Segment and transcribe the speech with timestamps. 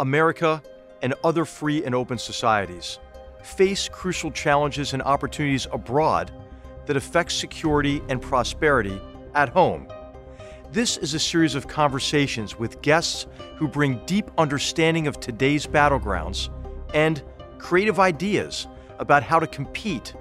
[0.00, 0.62] America
[1.02, 2.98] and other free and open societies
[3.42, 6.32] face crucial challenges and opportunities abroad
[6.86, 9.00] that affect security and prosperity
[9.34, 9.86] at home.
[10.72, 13.26] This is a series of conversations with guests
[13.56, 16.48] who bring deep understanding of today's battlegrounds
[16.94, 17.22] and
[17.58, 18.66] creative ideas
[18.98, 20.14] about how to compete,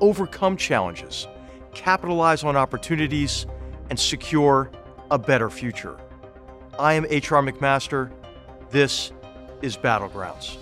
[0.00, 1.26] overcome challenges,
[1.74, 3.46] capitalize on opportunities,
[3.90, 4.70] and secure
[5.10, 5.98] a better future.
[6.78, 7.42] I am H.R.
[7.42, 8.10] McMaster.
[8.70, 9.12] This
[9.62, 10.58] is Battlegrounds.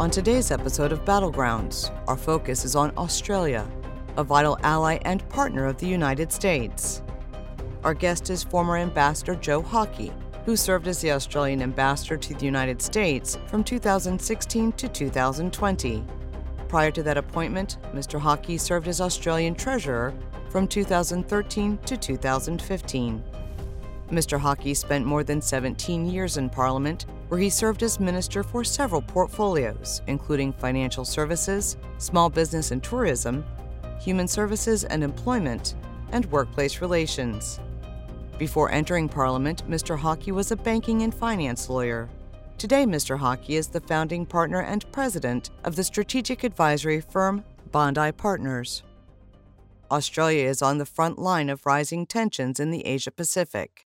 [0.00, 3.68] On today's episode of Battlegrounds, our focus is on Australia,
[4.16, 7.02] a vital ally and partner of the United States.
[7.82, 10.12] Our guest is former Ambassador Joe Hockey,
[10.44, 16.04] who served as the Australian ambassador to the United States from 2016 to 2020.
[16.68, 18.20] Prior to that appointment, Mr.
[18.20, 20.14] Hockey served as Australian Treasurer
[20.50, 23.24] from 2013 to 2015.
[24.10, 24.38] Mr.
[24.38, 29.02] Hockey spent more than 17 years in Parliament where he served as minister for several
[29.02, 33.44] portfolios, including financial services, small business and tourism,
[34.00, 35.74] human services and employment,
[36.12, 37.60] and workplace relations.
[38.38, 39.98] Before entering Parliament, Mr.
[39.98, 42.08] Hockey was a banking and finance lawyer.
[42.58, 43.16] Today, Mr.
[43.16, 48.82] Hockey is the founding partner and president of the strategic advisory firm Bondi Partners.
[49.92, 53.86] Australia is on the front line of rising tensions in the Asia Pacific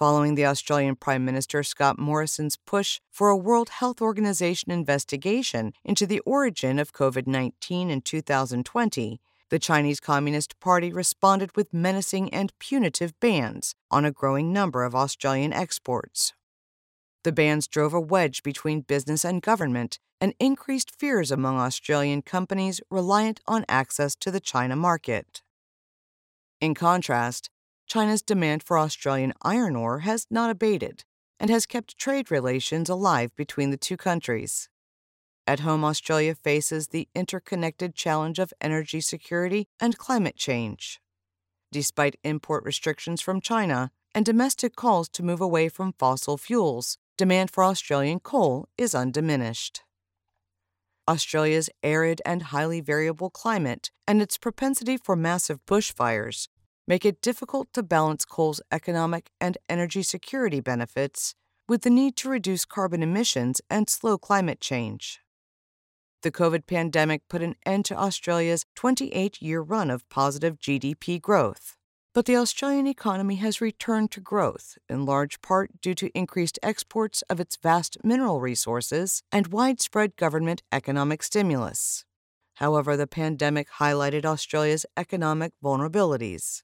[0.00, 6.06] following the Australian Prime Minister Scott Morrison's push for a World Health Organization investigation into
[6.06, 12.58] the origin of COVID 19 in 2020, the Chinese Communist Party responded with menacing and
[12.58, 16.32] punitive bans on a growing number of Australian exports.
[17.22, 22.80] The bans drove a wedge between business and government and increased fears among Australian companies
[22.90, 25.42] reliant on access to the China market.
[26.60, 27.50] In contrast,
[27.86, 31.04] China's demand for Australian iron ore has not abated
[31.38, 34.68] and has kept trade relations alive between the two countries.
[35.46, 41.00] At home, Australia faces the interconnected challenge of energy security and climate change.
[41.72, 47.50] Despite import restrictions from China and domestic calls to move away from fossil fuels, demand
[47.50, 49.82] for Australian coal is undiminished.
[51.06, 56.48] Australia's arid and highly variable climate and its propensity for massive bushfires
[56.88, 61.34] make it difficult to balance coal's economic and energy security benefits
[61.68, 65.20] with the need to reduce carbon emissions and slow climate change.
[66.22, 71.76] The COVID pandemic put an end to Australia's 28 year run of positive GDP growth.
[72.12, 77.22] But the Australian economy has returned to growth, in large part due to increased exports
[77.30, 82.04] of its vast mineral resources and widespread government economic stimulus.
[82.54, 86.62] However, the pandemic highlighted Australia's economic vulnerabilities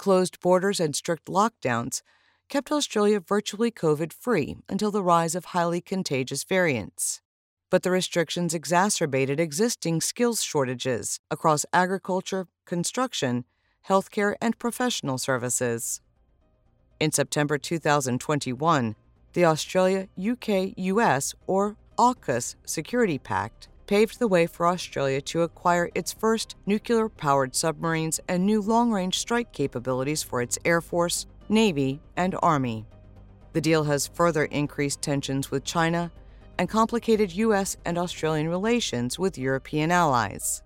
[0.00, 2.00] closed borders, and strict lockdowns
[2.48, 7.20] kept Australia virtually COVID free until the rise of highly contagious variants.
[7.68, 13.44] But the restrictions exacerbated existing skills shortages across agriculture, construction,
[13.88, 16.00] healthcare, and professional services.
[16.98, 18.94] In September 2021,
[19.32, 25.90] the Australia UK US or AUKUS Security Pact paved the way for Australia to acquire
[25.94, 31.26] its first nuclear powered submarines and new long range strike capabilities for its Air Force,
[31.48, 32.86] Navy, and Army.
[33.52, 36.12] The deal has further increased tensions with China
[36.56, 37.76] and complicated U.S.
[37.84, 40.62] and Australian relations with European allies.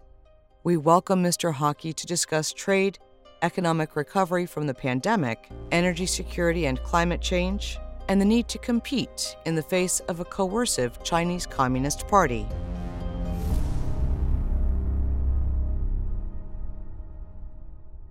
[0.64, 1.52] We welcome Mr.
[1.52, 2.98] Hockey to discuss trade,
[3.42, 9.36] economic recovery from the pandemic, energy security and climate change, and the need to compete
[9.44, 12.46] in the face of a coercive Chinese Communist Party.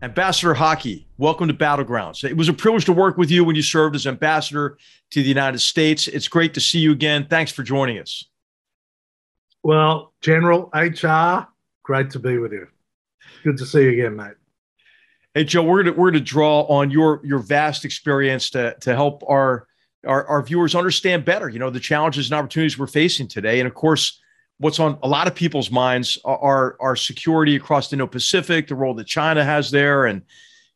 [0.04, 2.24] Ambassador Hockey, welcome to Battlegrounds.
[2.24, 4.78] It was a privilege to work with you when you served as ambassador
[5.10, 6.08] to the United States.
[6.08, 7.26] It's great to see you again.
[7.28, 8.26] Thanks for joining us.
[9.64, 11.48] Well, General HR,
[11.84, 12.68] great to be with you.
[13.44, 14.34] Good to see you again, mate.
[15.34, 19.24] Hey, Joe, we're going we're to draw on your your vast experience to to help
[19.28, 19.68] our,
[20.06, 21.50] our our viewers understand better.
[21.50, 24.20] You know the challenges and opportunities we're facing today, and of course
[24.60, 28.94] what's on a lot of people's minds are our security across the Indo-Pacific, the role
[28.94, 30.22] that China has there, and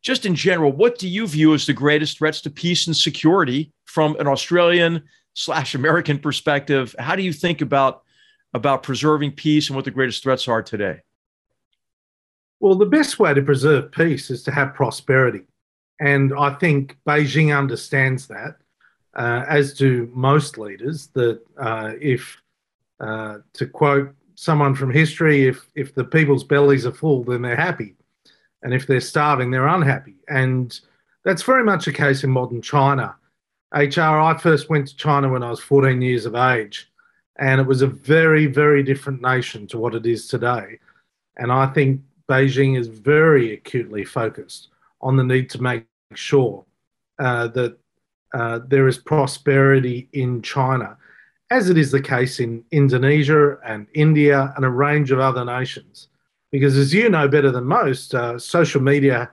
[0.02, 3.72] just in general, what do you view as the greatest threats to peace and security
[3.84, 6.94] from an Australian slash American perspective?
[6.98, 8.02] How do you think about
[8.54, 11.00] about preserving peace and what the greatest threats are today?
[12.60, 15.42] Well, the best way to preserve peace is to have prosperity.
[16.00, 18.56] And I think Beijing understands that,
[19.14, 22.40] uh, as do most leaders, that uh, if
[23.00, 27.56] uh, to quote someone from history, if if the people's bellies are full, then they're
[27.56, 27.96] happy,
[28.62, 30.16] and if they're starving, they're unhappy.
[30.28, 30.78] And
[31.24, 33.16] that's very much the case in modern China.
[33.72, 36.87] HR, I first went to China when I was 14 years of age,
[37.38, 40.78] and it was a very, very different nation to what it is today.
[41.36, 44.68] And I think Beijing is very acutely focused
[45.00, 46.64] on the need to make sure
[47.18, 47.78] uh, that
[48.34, 50.96] uh, there is prosperity in China,
[51.50, 56.08] as it is the case in Indonesia and India and a range of other nations.
[56.50, 59.30] Because as you know better than most, uh, social media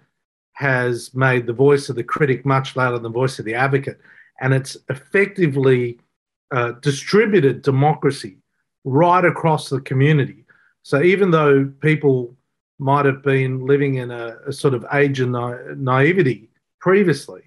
[0.54, 4.00] has made the voice of the critic much louder than the voice of the advocate.
[4.40, 5.98] And it's effectively
[6.52, 8.38] uh, distributed democracy
[8.84, 10.46] right across the community.
[10.84, 12.36] So even though people
[12.78, 16.50] might have been living in a, a sort of age of na- naivety
[16.80, 17.42] previously,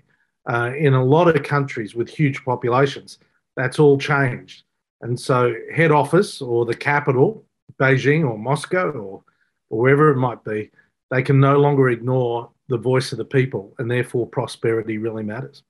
[0.48, 3.18] uh, in a lot of countries with huge populations,
[3.56, 4.64] that's all changed.
[5.02, 7.44] And so, head office or the capital,
[7.78, 9.22] Beijing or Moscow or,
[9.70, 10.70] or wherever it might be,
[11.10, 15.62] they can no longer ignore the voice of the people, and therefore prosperity really matters.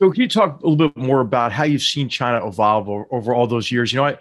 [0.00, 3.06] So, can you talk a little bit more about how you've seen China evolve over,
[3.10, 3.92] over all those years?
[3.92, 4.18] You know, I,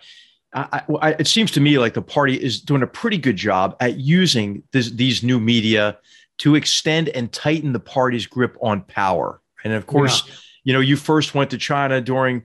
[0.54, 3.78] I, I, it seems to me like the party is doing a pretty good job
[3.80, 5.98] at using this, these new media
[6.40, 9.42] to extend and tighten the party's grip on power.
[9.64, 10.34] And of course, yeah.
[10.66, 12.44] you know, you first went to China during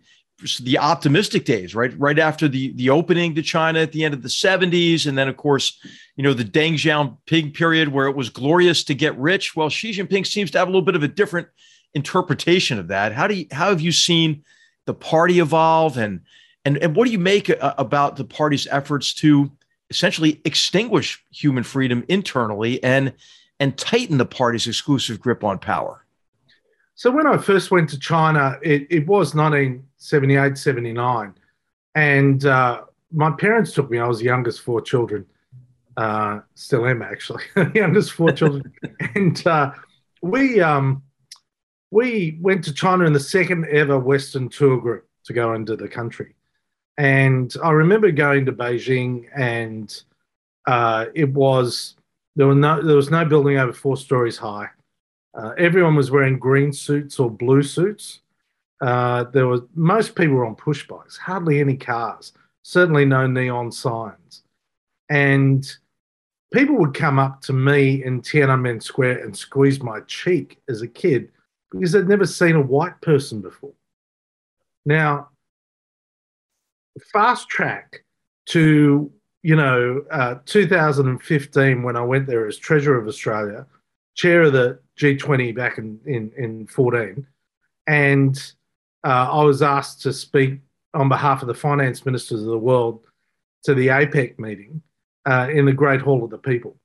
[0.61, 1.99] the optimistic days, right?
[1.99, 5.07] Right after the the opening to China at the end of the 70s.
[5.07, 5.81] And then, of course,
[6.17, 9.57] you know, the Deng Xiaoping period where it was glorious to get rich.
[9.57, 11.49] Well, Xi Jinping seems to have a little bit of a different
[11.95, 13.13] interpretation of that.
[13.13, 14.45] How do you how have you seen
[14.87, 16.21] the party evolve and
[16.65, 19.51] and, and what do you make a, about the party's efforts to
[19.91, 23.13] essentially extinguish human freedom internally and
[23.61, 26.05] and tighten the party's exclusive grip on power?
[26.97, 31.35] So when I first went to China, it, it was 1978, 79.
[31.97, 32.83] And uh,
[33.13, 33.99] my parents took me.
[33.99, 35.27] I was the youngest four children.
[35.97, 37.45] Uh, still am actually
[37.75, 38.73] youngest four children.
[39.15, 39.73] and uh,
[40.23, 41.03] we um,
[41.95, 45.87] we went to China in the second ever Western tour group to go into the
[45.87, 46.35] country.
[46.99, 50.03] And I remember going to Beijing, and
[50.67, 51.95] uh, it was
[52.35, 54.69] there were no there was no building over four stories high.
[55.35, 58.23] Uh, everyone was wearing green suits or blue suits.
[58.81, 62.33] Uh, there was most people were on push bikes, hardly any cars,
[62.63, 64.43] certainly no neon signs,
[65.11, 65.77] and
[66.53, 70.89] people would come up to me in Tiananmen Square and squeeze my cheek as a
[70.89, 71.31] kid
[71.75, 73.73] because they'd never seen a white person before.
[74.87, 75.29] Now,
[77.13, 78.05] fast track
[78.47, 79.11] to
[79.43, 83.67] you know uh, 2015 when I went there as Treasurer of Australia,
[84.15, 87.27] Chair of the G20 back in in, in 14,
[87.87, 88.53] and
[89.05, 90.61] uh, I was asked to speak
[90.95, 93.01] on behalf of the finance ministers of the world
[93.65, 94.81] to the APEC meeting
[95.27, 96.77] uh, in the Great Hall of the People.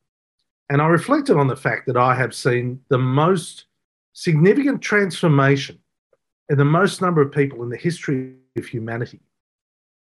[0.70, 3.66] And I reflected on the fact that I have seen the most
[4.20, 5.80] significant transformation
[6.50, 9.22] in the most number of people in the history of humanity.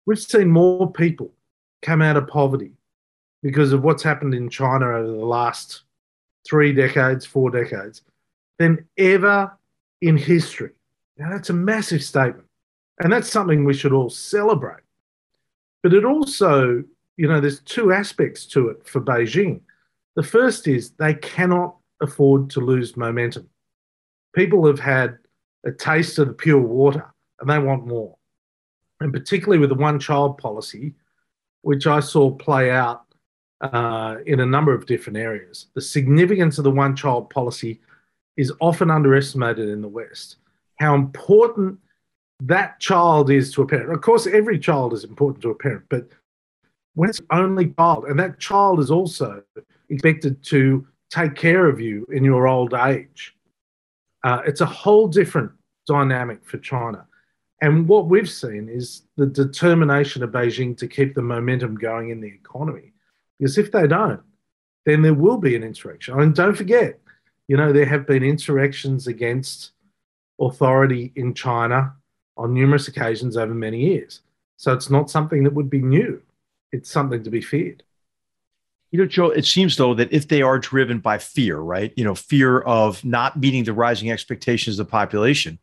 [0.04, 1.32] We've seen more people
[1.80, 2.72] come out of poverty
[3.42, 5.84] because of what's happened in China over the last
[6.46, 8.02] three decades, four decades,
[8.58, 9.50] than ever
[10.02, 10.72] in history.
[11.16, 12.46] Now, that's a massive statement.
[13.00, 14.82] And that's something we should all celebrate.
[15.82, 16.84] But it also,
[17.16, 19.62] you know, there's two aspects to it for Beijing.
[20.14, 23.48] The first is they cannot afford to lose momentum.
[24.34, 25.18] People have had
[25.64, 27.06] a taste of the pure water
[27.40, 28.16] and they want more.
[29.00, 30.94] And particularly with the one child policy,
[31.62, 33.04] which I saw play out
[33.60, 35.66] uh, in a number of different areas.
[35.74, 37.80] The significance of the one child policy
[38.36, 40.36] is often underestimated in the West.
[40.78, 41.78] How important
[42.40, 43.92] that child is to a parent.
[43.92, 46.08] Of course, every child is important to a parent, but
[46.94, 49.42] when it's only child, and that child is also
[49.88, 53.33] expected to take care of you in your old age,
[54.24, 55.52] uh, it's a whole different
[55.86, 57.06] dynamic for China.
[57.60, 62.20] And what we've seen is the determination of Beijing to keep the momentum going in
[62.20, 62.92] the economy.
[63.38, 64.22] Because if they don't,
[64.86, 66.18] then there will be an insurrection.
[66.18, 66.98] And don't forget,
[67.48, 69.72] you know, there have been insurrections against
[70.40, 71.94] authority in China
[72.36, 74.22] on numerous occasions over many years.
[74.56, 76.22] So it's not something that would be new,
[76.72, 77.82] it's something to be feared.
[78.94, 81.92] You know, Joe, it seems though that if they are driven by fear, right?
[81.96, 85.58] You know, fear of not meeting the rising expectations of the population,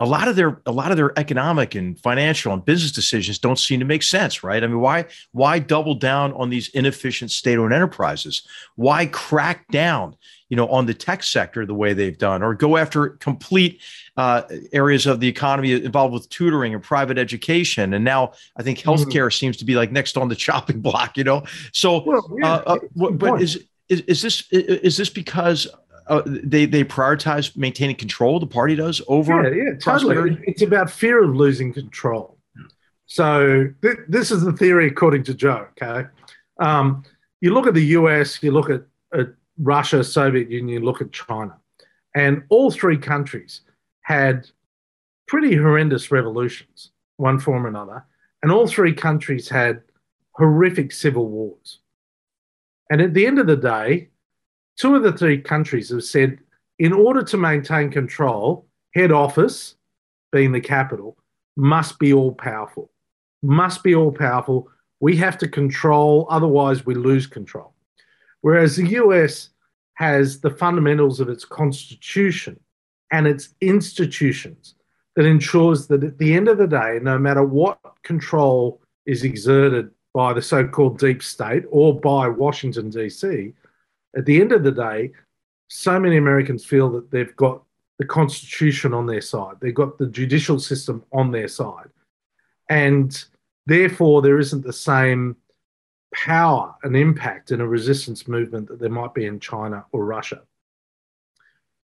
[0.00, 3.58] a lot of their a lot of their economic and financial and business decisions don't
[3.58, 4.64] seem to make sense, right?
[4.64, 8.42] I mean, why why double down on these inefficient state-owned enterprises?
[8.76, 10.16] Why crack down,
[10.48, 13.82] you know, on the tech sector the way they've done, or go after complete
[14.16, 14.42] uh,
[14.72, 17.92] areas of the economy involved with tutoring and private education?
[17.92, 18.88] And now I think mm-hmm.
[18.88, 19.38] healthcare mm-hmm.
[19.38, 21.44] seems to be like next on the chopping block, you know.
[21.72, 25.68] So, well, yeah, uh, uh, but is, is is this is this because
[26.10, 28.40] uh, they they prioritize maintaining control.
[28.40, 29.42] The party does over.
[29.42, 30.36] Yeah, yeah, totally.
[30.42, 32.36] It's about fear of losing control.
[33.06, 35.68] So th- this is the theory according to Joe.
[35.80, 36.08] Okay,
[36.60, 37.04] um,
[37.40, 38.82] you look at the U.S., you look at,
[39.14, 41.56] at Russia, Soviet Union, you look at China,
[42.14, 43.60] and all three countries
[44.02, 44.48] had
[45.28, 48.04] pretty horrendous revolutions, one form or another,
[48.42, 49.80] and all three countries had
[50.32, 51.78] horrific civil wars.
[52.90, 54.08] And at the end of the day,
[54.80, 56.38] two of the three countries have said
[56.78, 59.74] in order to maintain control, head office,
[60.32, 61.18] being the capital,
[61.56, 62.90] must be all powerful,
[63.42, 64.68] must be all powerful.
[64.98, 67.74] We have to control, otherwise, we lose control.
[68.40, 69.50] Whereas the US
[69.94, 72.58] has the fundamentals of its constitution
[73.12, 74.76] and its institutions
[75.14, 79.90] that ensures that at the end of the day, no matter what control is exerted
[80.14, 83.52] by the so called deep state or by Washington, D.C.,
[84.16, 85.12] at the end of the day,
[85.68, 87.62] so many Americans feel that they've got
[87.98, 91.88] the Constitution on their side, they've got the judicial system on their side.
[92.68, 93.24] And
[93.66, 95.36] therefore, there isn't the same
[96.14, 100.42] power and impact in a resistance movement that there might be in China or Russia.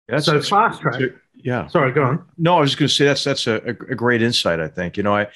[0.09, 1.01] Yeah, so fast track.
[1.33, 1.67] Yeah.
[1.67, 2.25] Sorry, go on.
[2.37, 4.59] No, I was just going to say that's that's a, a great insight.
[4.59, 5.27] I think you know I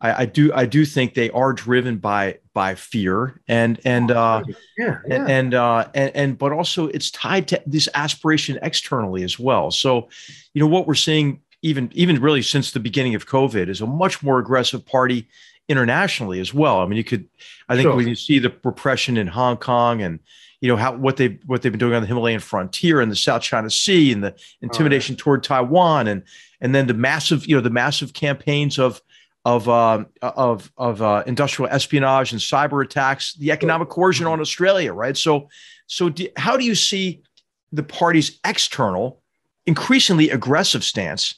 [0.00, 4.42] I, I, do I do think they are driven by by fear and and uh,
[4.78, 5.14] yeah, yeah.
[5.14, 9.70] And, and uh, and and but also it's tied to this aspiration externally as well.
[9.70, 10.08] So,
[10.54, 13.86] you know what we're seeing even even really since the beginning of COVID is a
[13.86, 15.28] much more aggressive party
[15.68, 16.80] internationally as well.
[16.80, 17.28] I mean, you could
[17.68, 17.94] I think sure.
[17.94, 20.18] when you see the repression in Hong Kong and
[20.62, 23.16] you know how what they what they've been doing on the Himalayan frontier and the
[23.16, 25.18] South China Sea and the intimidation right.
[25.18, 26.22] toward Taiwan and
[26.62, 29.02] and then the massive you know the massive campaigns of
[29.46, 34.92] of uh, of of uh, industrial espionage and cyber attacks, the economic coercion on Australia,
[34.92, 35.16] right?
[35.16, 35.48] So,
[35.86, 37.22] so do, how do you see
[37.70, 39.22] the party's external,
[39.64, 41.36] increasingly aggressive stance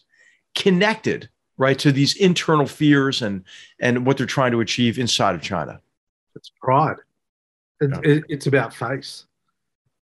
[0.54, 3.44] connected, right, to these internal fears and
[3.78, 5.78] and what they're trying to achieve inside of China?
[6.34, 6.96] It's pride.
[7.82, 8.00] It, yeah.
[8.10, 9.26] it, it's about face.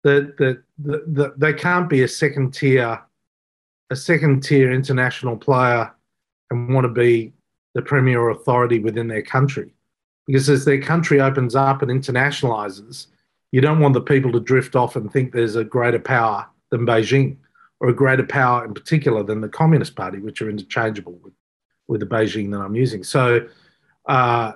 [0.03, 3.01] That that the, the, they can't be a second tier,
[3.91, 5.95] a second tier international player,
[6.51, 7.33] and want to be
[7.75, 9.73] the premier authority within their country.
[10.27, 13.07] Because as their country opens up and internationalizes,
[13.51, 16.87] you don't want the people to drift off and think there's a greater power than
[16.87, 17.37] Beijing
[17.81, 21.35] or a greater power in particular than the Communist Party, which are interchangeable with,
[21.89, 23.03] with the Beijing that I'm using.
[23.03, 23.49] So,
[24.07, 24.53] uh,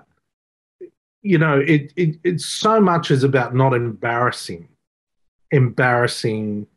[1.23, 4.69] you know, it, it, it's so much is about not embarrassing,
[5.51, 6.69] embarrassing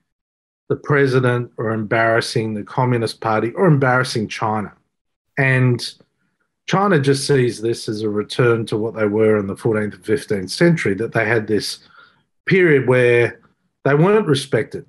[0.69, 4.73] the president or embarrassing the Communist Party or embarrassing China.
[5.37, 5.93] And
[6.69, 10.03] China just sees this as a return to what they were in the 14th and
[10.03, 11.79] 15th century, that they had this
[12.45, 13.41] period where
[13.85, 14.85] they weren't respected,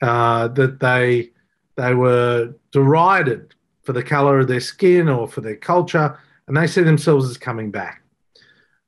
[0.00, 1.30] uh, that they
[1.76, 6.66] they were derided for the color of their skin or for their culture, and they
[6.66, 8.02] see themselves as coming back.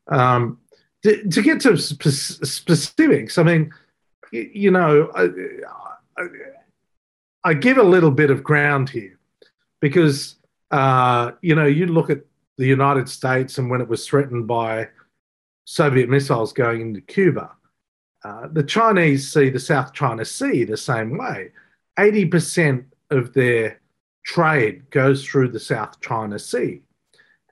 [0.08, 0.60] Um,
[1.02, 3.70] to, to, get to spe- specifics, I mean,
[4.32, 5.28] you, know, I,
[6.16, 6.26] I,
[7.44, 9.18] I give a little bit of ground here
[9.80, 10.36] because
[10.74, 12.22] uh, you know, you look at
[12.58, 14.88] the United States and when it was threatened by
[15.66, 17.52] Soviet missiles going into Cuba,
[18.24, 21.52] uh, the Chinese see the South China Sea the same way.
[21.96, 23.80] 80% of their
[24.24, 26.82] trade goes through the South China Sea.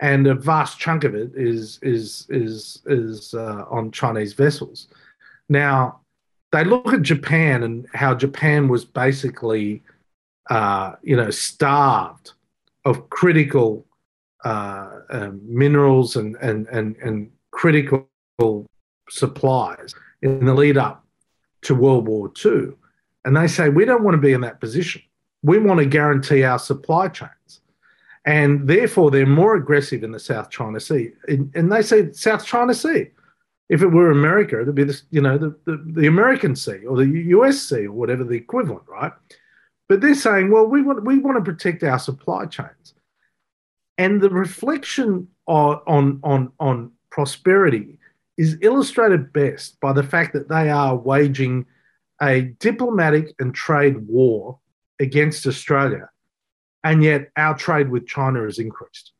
[0.00, 4.88] And a vast chunk of it is is is is uh, on Chinese vessels.
[5.48, 6.00] Now,
[6.50, 9.80] they look at Japan and how Japan was basically,
[10.50, 12.32] uh, you know, starved
[12.84, 13.86] of critical
[14.44, 18.08] uh, um, minerals and, and, and, and critical
[19.08, 21.04] supplies in the lead up
[21.62, 22.72] to World War II.
[23.24, 25.02] And they say, we don't want to be in that position.
[25.42, 27.60] We want to guarantee our supply chains.
[28.24, 31.10] And therefore, they're more aggressive in the South China Sea.
[31.28, 33.10] And they say South China Sea.
[33.68, 36.96] If it were America, it'd be this, you know, the, the, the American Sea or
[36.96, 39.12] the US Sea or whatever the equivalent, right?
[39.92, 42.94] But they're saying, well, we want we want to protect our supply chains,
[43.98, 47.98] and the reflection on on on, on prosperity
[48.38, 51.66] is illustrated best by the fact that they are waging
[52.22, 54.58] a diplomatic and trade war
[54.98, 56.08] against Australia
[56.82, 59.12] And yet our trade with China has increased.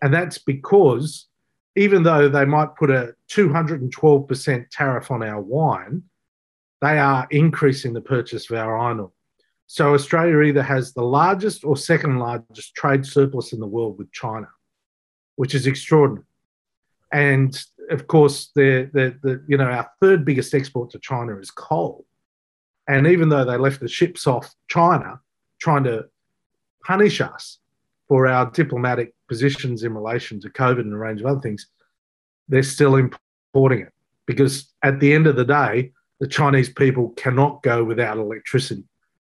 [0.00, 1.26] And that's because
[1.74, 6.04] even though they might put a 212% tariff on our wine,
[6.80, 9.12] they are increasing the purchase of our iron ore.
[9.72, 14.10] So Australia either has the largest or second largest trade surplus in the world with
[14.10, 14.48] China,
[15.36, 16.26] which is extraordinary.
[17.12, 17.56] And
[17.88, 22.04] of course, the, the, the you know our third biggest export to China is coal.
[22.88, 25.20] And even though they left the ships off China,
[25.60, 26.06] trying to
[26.84, 27.58] punish us
[28.08, 31.68] for our diplomatic positions in relation to COVID and a range of other things,
[32.48, 33.92] they're still importing it
[34.26, 38.82] because at the end of the day, the Chinese people cannot go without electricity.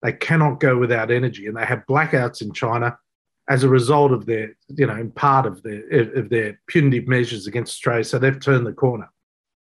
[0.03, 2.97] They cannot go without energy, and they have blackouts in China
[3.49, 7.47] as a result of their, you know, in part of their of their punitive measures
[7.47, 8.03] against Australia.
[8.03, 9.09] So they've turned the corner.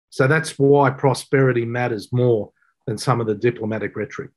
[0.10, 2.51] So that's why prosperity matters more
[2.86, 4.32] than some of the diplomatic rhetoric.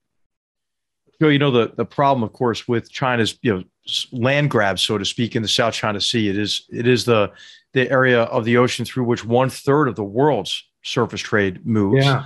[1.20, 3.64] So you know, the, the problem, of course, with China's you know
[4.10, 6.28] land grab, so to speak, in the South China Sea.
[6.28, 7.30] It is it is the
[7.72, 12.04] the area of the ocean through which one third of the world's surface trade moves.
[12.04, 12.24] Yeah.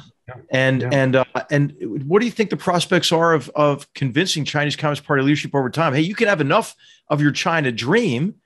[0.51, 0.89] And yeah.
[0.93, 1.75] and uh, and
[2.07, 5.69] what do you think the prospects are of of convincing Chinese Communist Party leadership over
[5.69, 5.93] time?
[5.93, 6.75] Hey, you can have enough
[7.09, 8.37] of your China dream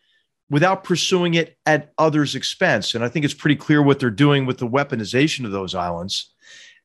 [0.51, 2.95] without pursuing it at others' expense.
[2.95, 6.35] And I think it's pretty clear what they're doing with the weaponization of those islands.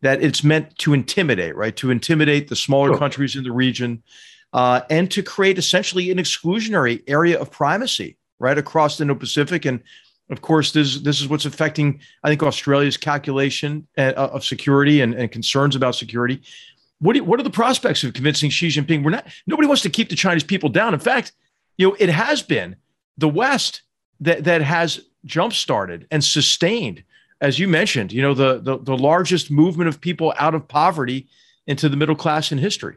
[0.01, 1.75] That it's meant to intimidate, right?
[1.77, 2.97] To intimidate the smaller sure.
[2.99, 4.03] countries in the region,
[4.51, 9.65] uh, and to create essentially an exclusionary area of primacy right across the Indo-Pacific.
[9.65, 9.81] And
[10.29, 15.13] of course, this this is what's affecting, I think, Australia's calculation uh, of security and,
[15.13, 16.41] and concerns about security.
[16.99, 19.03] What, do, what are the prospects of convincing Xi Jinping?
[19.03, 19.27] We're not.
[19.45, 20.93] Nobody wants to keep the Chinese people down.
[20.93, 21.33] In fact,
[21.77, 22.77] you know, it has been
[23.17, 23.81] the West
[24.21, 27.03] that that has jump started and sustained,
[27.41, 31.27] as you mentioned, you know, the, the the largest movement of people out of poverty
[31.67, 32.95] into the middle class in history.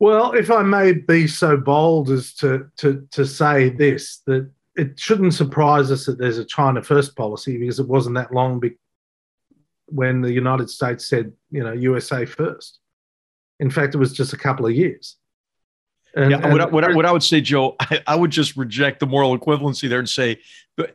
[0.00, 4.98] Well, if I may be so bold as to, to, to say this, that it
[4.98, 8.78] shouldn't surprise us that there's a China first policy because it wasn't that long be-
[9.86, 12.78] when the United States said, you know, USA first.
[13.58, 15.16] In fact, it was just a couple of years.
[16.14, 18.56] And, yeah, what, I, what, I, what, I, would say, Joe, I, I, would just
[18.56, 20.40] reject the moral equivalency there and say,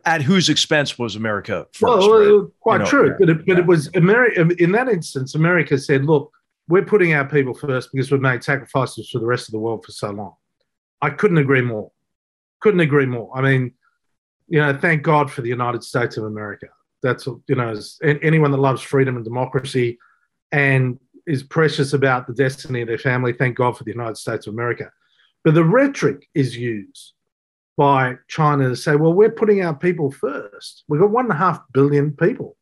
[0.06, 1.82] at whose expense was America first?
[1.82, 2.50] Well, right?
[2.60, 3.08] quite you know, true.
[3.08, 3.16] Yeah.
[3.18, 3.58] But, it, but yeah.
[3.58, 4.40] it was America.
[4.40, 6.32] Um, in that instance, America said, look,
[6.68, 9.84] we're putting our people first because we've made sacrifices for the rest of the world
[9.84, 10.34] for so long.
[11.02, 11.92] I couldn't agree more.
[12.60, 13.30] Couldn't agree more.
[13.36, 13.74] I mean,
[14.48, 16.66] you know, thank God for the United States of America.
[17.02, 19.98] That's you know, anyone that loves freedom and democracy
[20.52, 24.46] and is precious about the destiny of their family, thank God for the United States
[24.46, 24.90] of America.
[25.42, 27.12] But the rhetoric is used
[27.76, 30.84] by China to say, well, we're putting our people first.
[30.88, 32.56] We've got one and a half billion people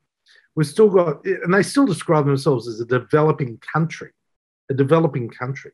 [0.55, 4.11] we've still got, and they still describe themselves as a developing country,
[4.71, 5.73] a developing country.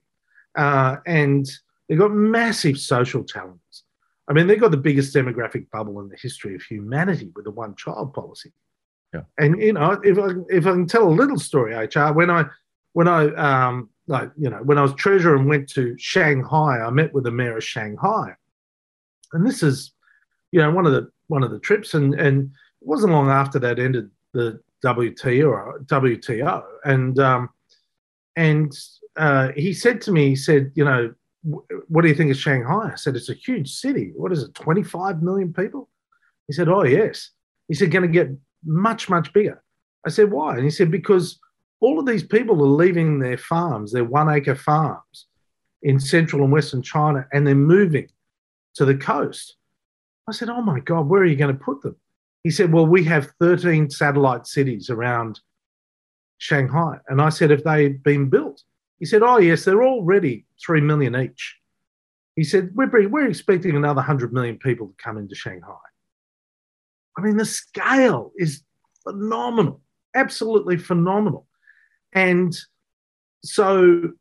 [0.57, 1.47] Uh, and
[1.89, 3.61] they've got massive social challenges.
[4.29, 7.51] I mean, they've got the biggest demographic bubble in the history of humanity with the
[7.51, 8.53] one child policy.
[9.15, 9.23] Yeah.
[9.39, 12.45] And, you know, if I, if I can tell a little story, HR, when I,
[12.93, 16.91] when I, um, like, you know, when I was treasurer and went to Shanghai, I
[16.91, 18.35] met with the mayor of Shanghai.
[19.33, 19.93] And this is,
[20.53, 21.95] you know, one of the, one of the trips.
[21.95, 27.49] And, and it wasn't long after that ended the WTO, WTO, and um,
[28.37, 28.73] and
[29.17, 31.13] uh, he said to me, he said, you know,
[31.89, 32.91] what do you think of Shanghai?
[32.93, 34.13] I said, it's a huge city.
[34.15, 35.89] What is it, 25 million people?
[36.47, 37.31] He said, oh yes.
[37.69, 38.29] He said, going to get
[38.65, 39.63] much much bigger.
[40.07, 40.55] I said, why?
[40.55, 41.39] And he said, because
[41.81, 45.27] all of these people are leaving their farms, their one acre farms
[45.83, 48.09] in central and western China, and they're moving
[48.75, 49.57] to the coast.
[50.29, 51.97] I said, oh my God, where are you going to put them?
[52.45, 55.41] He said, Well, we have 13 satellite cities around
[56.39, 56.99] Shanghai.
[57.09, 58.63] And I said, Have they been built?
[58.99, 61.57] He said, Oh, yes, they're already 3 million each.
[62.37, 65.75] He said, We're, we're expecting another 100 million people to come into Shanghai.
[67.17, 68.63] I mean, the scale is
[69.03, 69.81] phenomenal,
[70.15, 71.47] absolutely phenomenal.
[72.13, 72.57] And
[73.45, 74.13] so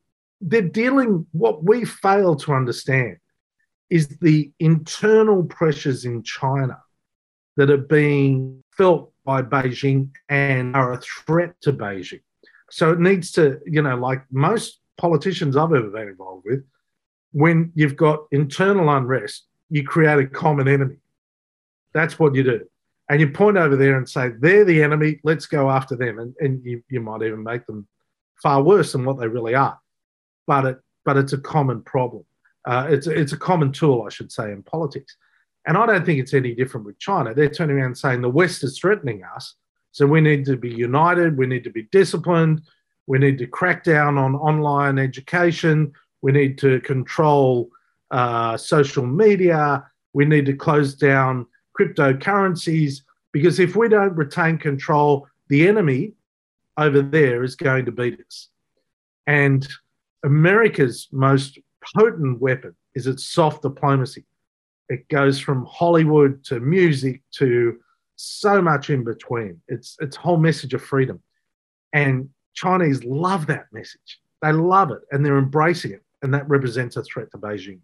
[0.41, 3.17] they're dealing, what we fail to understand
[3.89, 6.77] is the internal pressures in China
[7.55, 12.21] that are being felt by Beijing and are a threat to Beijing.
[12.69, 16.63] So it needs to, you know, like most politicians I've ever been involved with,
[17.31, 20.97] when you've got internal unrest, you create a common enemy.
[21.93, 22.65] That's what you do.
[23.09, 26.19] And you point over there and say, they're the enemy, let's go after them.
[26.19, 27.87] And, and you, you might even make them
[28.41, 29.79] far worse than what they really are.
[30.45, 32.25] But, it, but it's a common problem.
[32.65, 35.15] Uh, it's, it's a common tool, I should say, in politics.
[35.65, 37.33] And I don't think it's any different with China.
[37.33, 39.55] They're turning around saying the West is threatening us.
[39.91, 41.37] So we need to be united.
[41.37, 42.61] We need to be disciplined.
[43.07, 45.93] We need to crack down on online education.
[46.21, 47.69] We need to control
[48.11, 49.85] uh, social media.
[50.13, 51.45] We need to close down
[51.79, 56.13] cryptocurrencies because if we don't retain control, the enemy
[56.77, 58.49] over there is going to beat us.
[59.25, 59.67] And
[60.23, 61.59] America's most
[61.95, 64.25] potent weapon is its soft diplomacy.
[64.89, 67.77] It goes from Hollywood to music to
[68.17, 69.61] so much in between.
[69.67, 71.21] It's its whole message of freedom.
[71.93, 74.19] And Chinese love that message.
[74.41, 76.03] They love it and they're embracing it.
[76.21, 77.79] And that represents a threat to Beijing.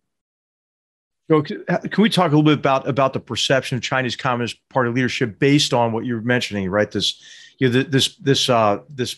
[1.29, 4.91] So can we talk a little bit about about the perception of Chinese Communist Party
[4.91, 6.91] leadership based on what you're mentioning, right?
[6.91, 7.21] This,
[7.59, 9.15] you know, this this uh, this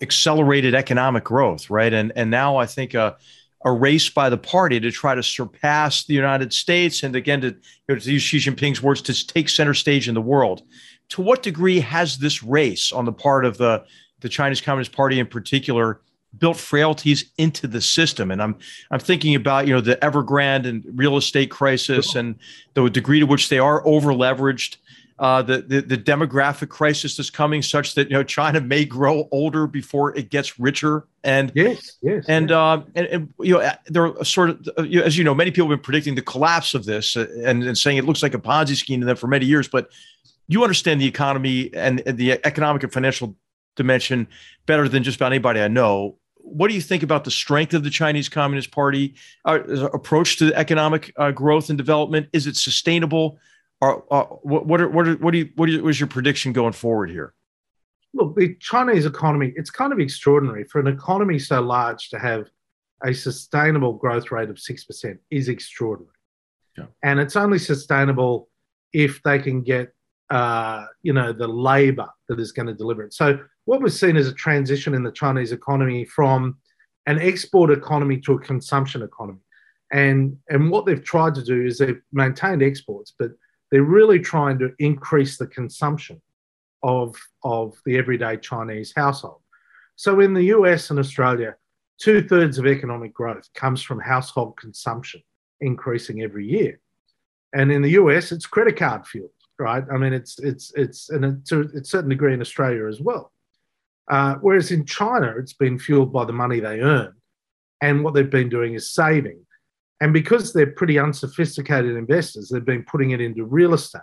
[0.00, 1.92] accelerated economic growth, right?
[1.92, 3.14] And and now I think uh,
[3.64, 7.48] a race by the party to try to surpass the United States and again to,
[7.48, 10.62] you know, to use Xi Jinping's words to take center stage in the world.
[11.10, 13.84] To what degree has this race on the part of the
[14.20, 16.00] the Chinese Communist Party in particular
[16.38, 18.30] built frailties into the system.
[18.30, 18.56] And I'm
[18.90, 22.36] I'm thinking about you know the Evergrande and real estate crisis and
[22.74, 24.76] the degree to which they are over leveraged.
[25.16, 29.28] Uh, the, the, the demographic crisis is coming, such that you know China may grow
[29.30, 32.56] older before it gets richer, and yes, yes, and yes.
[32.56, 35.78] Uh, and, and, you know there are sort of as you know, many people have
[35.78, 38.74] been predicting the collapse of this uh, and, and saying it looks like a Ponzi
[38.74, 39.68] scheme to them for many years.
[39.68, 39.88] But
[40.48, 43.36] you understand the economy and the economic and financial
[43.76, 44.26] dimension
[44.66, 47.82] better than just about anybody I know what do you think about the strength of
[47.84, 49.14] the Chinese Communist Party
[49.46, 49.60] uh,
[49.92, 52.28] approach to economic uh, growth and development?
[52.32, 53.38] Is it sustainable?
[53.84, 56.52] Or uh, what what are, what, are, what do you what what is your prediction
[56.54, 57.34] going forward here?
[58.14, 62.48] Look, the Chinese economy it's kind of extraordinary for an economy so large to have
[63.04, 66.16] a sustainable growth rate of six percent is extraordinary,
[66.78, 66.86] yeah.
[67.02, 68.48] and it's only sustainable
[68.94, 69.92] if they can get
[70.30, 73.12] uh, you know the labor that is going to deliver it.
[73.12, 76.56] So what we've seen is a transition in the Chinese economy from
[77.06, 79.40] an export economy to a consumption economy.
[79.92, 83.30] And, and what they've tried to do is they've maintained exports, but
[83.74, 86.22] they're really trying to increase the consumption
[86.84, 89.40] of, of the everyday Chinese household.
[89.96, 91.56] So in the US and Australia,
[91.98, 95.22] two thirds of economic growth comes from household consumption
[95.60, 96.78] increasing every year.
[97.52, 99.82] And in the US, it's credit card fueled, right?
[99.92, 103.32] I mean, it's, it's, it's, and to a certain degree in Australia as well.
[104.08, 107.12] Uh, whereas in China, it's been fueled by the money they earn.
[107.80, 109.44] And what they've been doing is saving.
[110.00, 114.02] And because they're pretty unsophisticated investors, they've been putting it into real estate.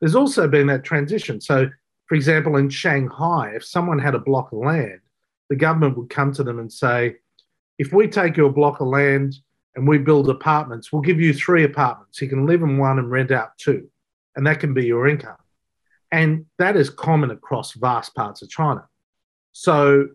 [0.00, 1.40] There's also been that transition.
[1.40, 1.68] So,
[2.06, 5.00] for example, in Shanghai, if someone had a block of land,
[5.48, 7.16] the government would come to them and say,
[7.78, 9.36] if we take your block of land
[9.74, 12.20] and we build apartments, we'll give you three apartments.
[12.20, 13.88] You can live in one and rent out two,
[14.36, 15.36] and that can be your income.
[16.10, 18.86] And that is common across vast parts of China.
[19.52, 20.08] So,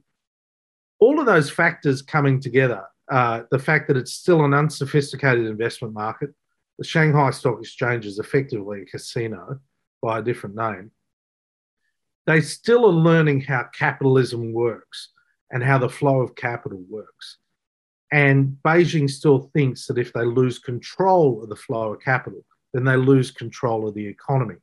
[1.00, 5.94] all of those factors coming together, uh, the fact that it's still an unsophisticated investment
[5.94, 6.32] market,
[6.78, 9.60] the Shanghai Stock Exchange is effectively a casino
[10.02, 10.92] by a different name.
[12.26, 15.10] They still are learning how capitalism works
[15.52, 17.38] and how the flow of capital works.
[18.12, 22.84] And Beijing still thinks that if they lose control of the flow of capital, then
[22.84, 24.56] they lose control of the economy.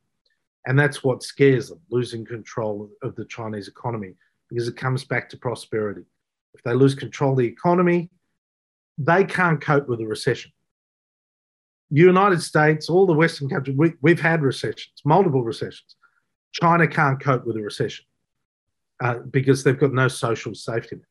[0.65, 4.13] And that's what scares them losing control of the Chinese economy
[4.49, 6.03] because it comes back to prosperity.
[6.53, 8.09] If they lose control of the economy,
[8.97, 10.51] they can't cope with a recession.
[11.89, 15.95] United States, all the Western countries, we, we've had recessions, multiple recessions.
[16.53, 18.05] China can't cope with a recession
[19.01, 21.05] uh, because they've got no social safety net.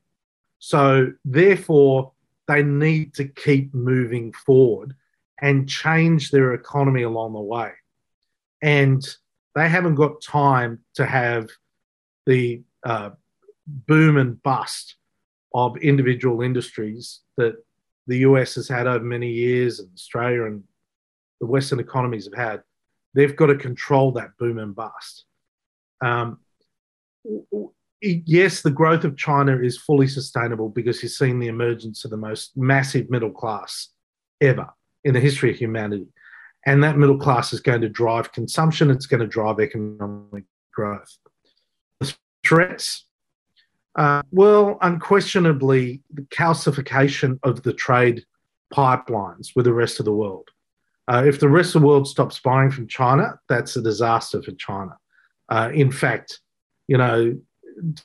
[0.59, 2.13] So, therefore,
[2.49, 4.95] they need to keep moving forward
[5.41, 7.73] and change their economy along the way.
[8.63, 9.07] And
[9.55, 11.49] they haven't got time to have
[12.27, 13.11] the uh,
[13.67, 14.97] boom and bust
[15.55, 17.55] of individual industries that
[18.07, 20.63] the US has had over many years and Australia and
[21.41, 22.63] the Western economies have had,
[23.15, 25.25] they've got to control that boom and bust.
[26.01, 26.39] Um,
[28.01, 32.17] yes, the growth of China is fully sustainable because you're seeing the emergence of the
[32.17, 33.89] most massive middle class
[34.41, 34.69] ever
[35.05, 36.07] in the history of humanity.
[36.67, 41.17] And that middle class is going to drive consumption, it's going to drive economic growth.
[42.01, 43.07] The threats
[43.97, 48.25] uh, well, unquestionably, the calcification of the trade
[48.73, 50.49] pipelines with the rest of the world.
[51.09, 54.53] Uh, if the rest of the world stops buying from China, that's a disaster for
[54.53, 54.97] China.
[55.49, 56.41] Uh, in fact,
[56.87, 57.37] you know,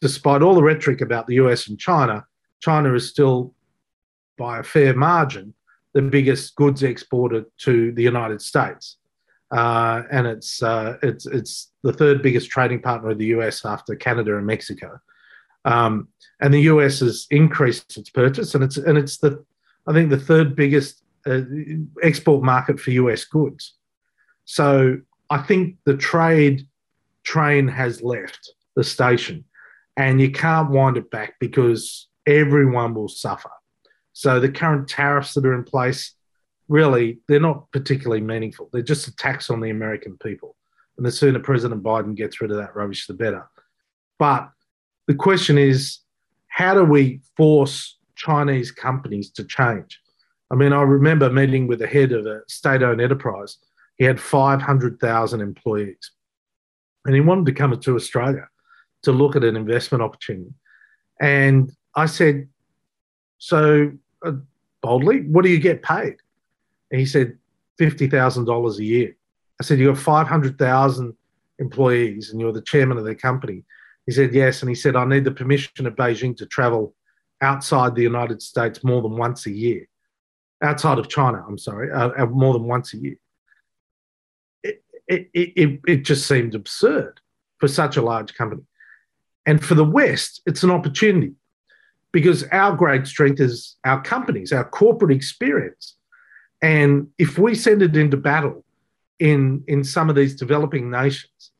[0.01, 2.25] despite all the rhetoric about the US and China,
[2.61, 3.53] China is still,
[4.37, 5.53] by a fair margin,
[5.93, 8.97] the biggest goods exporter to the United States.
[9.51, 13.95] Uh, and it's, uh, it's, it's the third biggest trading partner of the US after
[13.95, 14.99] Canada and Mexico.
[15.65, 16.07] Um,
[16.41, 19.43] and the US has increased its purchase, and it's and it's the
[19.87, 21.41] I think, the third biggest uh,
[22.01, 23.73] export market for US goods.
[24.45, 24.99] So
[25.29, 26.67] I think the trade
[27.23, 29.45] train has left the station
[29.97, 33.49] and you can't wind it back because everyone will suffer.
[34.13, 36.13] So the current tariffs that are in place,
[36.67, 38.69] really, they're not particularly meaningful.
[38.71, 40.55] They're just a tax on the American people.
[40.97, 43.49] And the sooner President Biden gets rid of that rubbish, the better.
[44.17, 44.49] But
[45.07, 45.99] the question is,
[46.47, 49.99] how do we force Chinese companies to change?
[50.51, 53.57] I mean, I remember meeting with the head of a state owned enterprise.
[53.97, 56.11] He had 500,000 employees
[57.05, 58.47] and he wanted to come to Australia
[59.03, 60.53] to look at an investment opportunity.
[61.21, 62.47] And I said,
[63.37, 63.91] So
[64.25, 64.33] uh,
[64.81, 66.15] boldly, what do you get paid?
[66.91, 67.37] And he said,
[67.79, 69.15] $50,000 a year.
[69.59, 71.13] I said, You got 500,000
[71.59, 73.63] employees and you're the chairman of the company.
[74.05, 74.61] He said, Yes.
[74.61, 76.95] And he said, I need the permission of Beijing to travel
[77.41, 79.87] outside the United States more than once a year,
[80.61, 83.15] outside of China, I'm sorry, uh, uh more than once a year.
[84.63, 87.19] It, it, it, it just seemed absurd
[87.59, 88.63] for such a large company.
[89.45, 91.33] And for the West, it's an opportunity
[92.11, 95.95] because our great strength is our companies, our corporate experience.
[96.61, 98.63] And if we send it into battle
[99.19, 101.51] in, in some of these developing nations,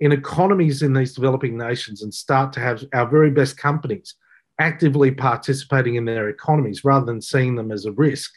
[0.00, 4.14] in economies in these developing nations, and start to have our very best companies
[4.58, 8.32] actively participating in their economies rather than seeing them as a risk,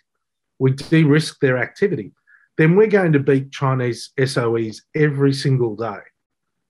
[0.60, 2.12] we de risk their activity,
[2.58, 6.00] then we're going to beat Chinese SOEs every single day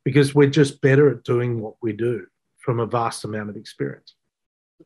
[0.05, 2.27] because we're just better at doing what we do
[2.59, 4.13] from a vast amount of experience.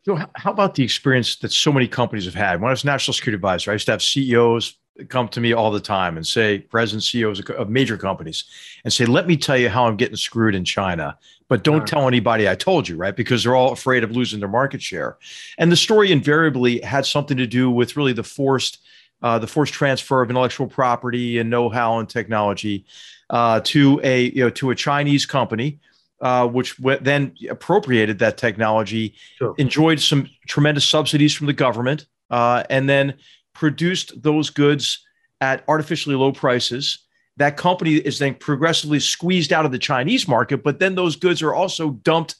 [0.06, 2.62] So, how about the experience that so many companies have had?
[2.62, 4.78] When I was national security advisor, I used to have CEOs
[5.10, 8.46] come to me all the time and say, presidents, CEOs of major companies,
[8.84, 11.18] and say, "Let me tell you how I'm getting screwed in China,
[11.50, 13.16] but don't tell anybody I told you, right?
[13.16, 15.18] Because they're all afraid of losing their market share."
[15.58, 18.80] And the story invariably had something to do with really the forced,
[19.22, 22.86] uh, the forced transfer of intellectual property and know-how and technology
[23.30, 25.80] uh, to a you know to a Chinese company
[26.24, 29.54] uh, which w- then appropriated that technology, sure.
[29.58, 33.14] enjoyed some tremendous subsidies from the government, uh, and then
[33.54, 35.04] produced those goods
[35.42, 37.00] at artificially low prices.
[37.38, 41.42] That company is then progressively squeezed out of the Chinese market, but then those goods
[41.42, 42.36] are also dumped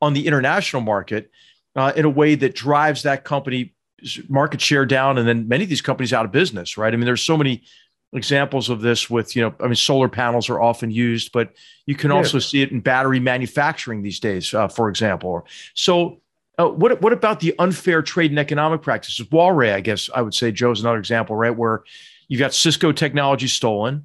[0.00, 1.30] on the international market
[1.76, 3.74] uh, in a way that drives that company
[4.28, 7.04] market share down and then many of these companies out of business right i mean
[7.04, 7.64] there's so many
[8.12, 11.52] examples of this with you know i mean solar panels are often used but
[11.86, 12.16] you can yeah.
[12.16, 16.20] also see it in battery manufacturing these days uh, for example so
[16.58, 20.34] uh, what, what about the unfair trade and economic practices Huawei i guess i would
[20.34, 21.82] say joe's another example right where
[22.28, 24.04] you've got cisco technology stolen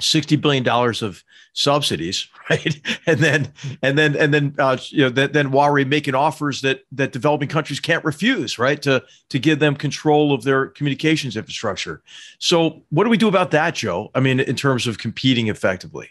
[0.00, 2.80] 60 billion dollars of subsidies, right?
[3.06, 3.52] And then
[3.82, 7.48] and then and then uh, you know then, then Huawei making offers that that developing
[7.48, 8.80] countries can't refuse, right?
[8.82, 12.02] To to give them control of their communications infrastructure.
[12.38, 14.10] So what do we do about that, Joe?
[14.14, 16.10] I mean, in terms of competing effectively.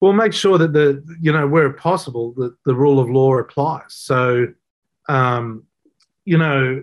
[0.00, 3.84] Well, make sure that the you know where possible that the rule of law applies.
[3.88, 4.46] So,
[5.08, 5.64] um,
[6.24, 6.82] you know,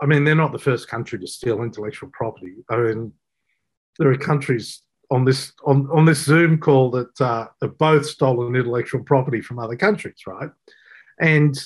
[0.00, 2.56] I mean, they're not the first country to steal intellectual property.
[2.68, 3.12] I mean,
[3.98, 8.56] there are countries on this on, on this Zoom call that uh, have both stolen
[8.56, 10.50] intellectual property from other countries, right?
[11.20, 11.56] And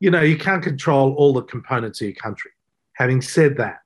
[0.00, 2.50] you know you can't control all the components of your country.
[2.94, 3.80] Having said that,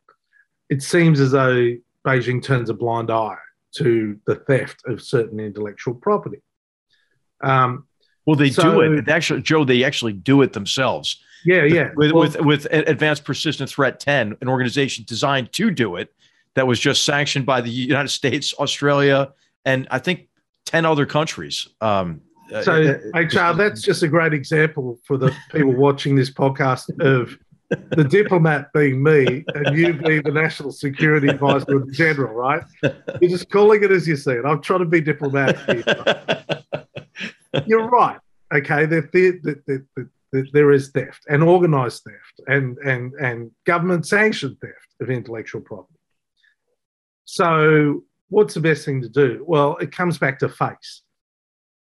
[0.69, 3.37] it seems as though Beijing turns a blind eye
[3.77, 6.43] to the theft of certain intellectual property.
[7.43, 7.87] Um,
[8.27, 9.09] well, they so, do it.
[9.09, 11.21] Actually, Joe, they actually do it themselves.
[11.45, 11.91] Yeah, yeah.
[11.95, 16.13] With, well, with, with Advanced Persistent Threat 10, an organization designed to do it
[16.55, 19.33] that was just sanctioned by the United States, Australia,
[19.65, 20.29] and I think
[20.67, 21.69] 10 other countries.
[21.81, 22.73] Um, uh, so,
[23.15, 27.39] uh, HR, that's just a great example for the people watching this podcast of
[27.71, 32.63] the diplomat being me and you being the national security advisor in general, right?
[32.83, 34.45] You're just calling it as you see it.
[34.45, 36.65] I'm trying to be diplomatic here.
[37.67, 38.19] You're right.
[38.55, 39.35] Okay, there, there,
[39.67, 45.61] there, there is theft and organized theft and, and, and government sanctioned theft of intellectual
[45.61, 45.99] property.
[47.25, 49.45] So, what's the best thing to do?
[49.47, 51.03] Well, it comes back to face.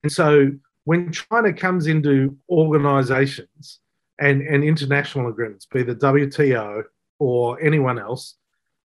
[0.04, 0.52] And so,
[0.86, 3.80] when China comes into organizations
[4.20, 6.84] and, and international agreements, be the WTO
[7.20, 8.36] or anyone else,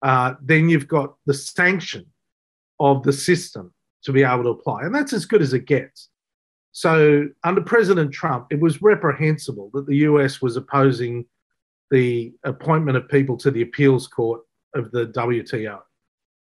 [0.03, 2.07] uh, then you've got the sanction
[2.81, 4.83] of the system to be able to apply.
[4.83, 6.09] And that's as good as it gets.
[6.73, 11.27] So, under President Trump, it was reprehensible that the US was opposing
[11.91, 14.41] the appointment of people to the appeals court
[14.75, 15.81] of the WTO.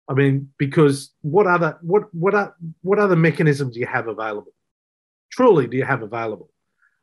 [0.09, 4.53] I mean, because what other what what what other mechanisms do you have available?
[5.31, 6.51] Truly, do you have available,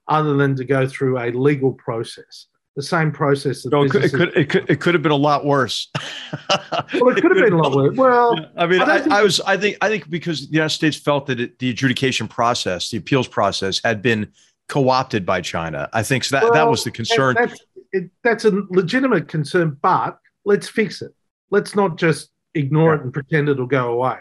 [0.08, 3.64] other than to go through a legal process the same process.
[3.64, 5.90] That no, it could, it could, it could it could have been a lot worse.
[6.50, 7.96] well, it could have been a lot worse.
[7.96, 10.74] Well, yeah, I mean, I, I, I, was I think I think because the United
[10.74, 14.32] States felt that it, the adjudication process, the appeals process, had been
[14.70, 15.90] co-opted by China.
[15.94, 17.36] I think so that well, that was the concern.
[17.36, 21.12] That's, that's a legitimate concern, but let's fix it.
[21.52, 23.00] Let's not just ignore yeah.
[23.00, 24.18] it and pretend it'll go away.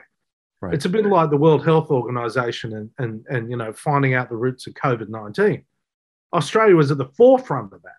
[0.61, 0.75] Right.
[0.75, 4.29] It's a bit like the World Health Organization and, and, and you know finding out
[4.29, 5.64] the roots of COVID nineteen.
[6.33, 7.92] Australia was at the forefront of that,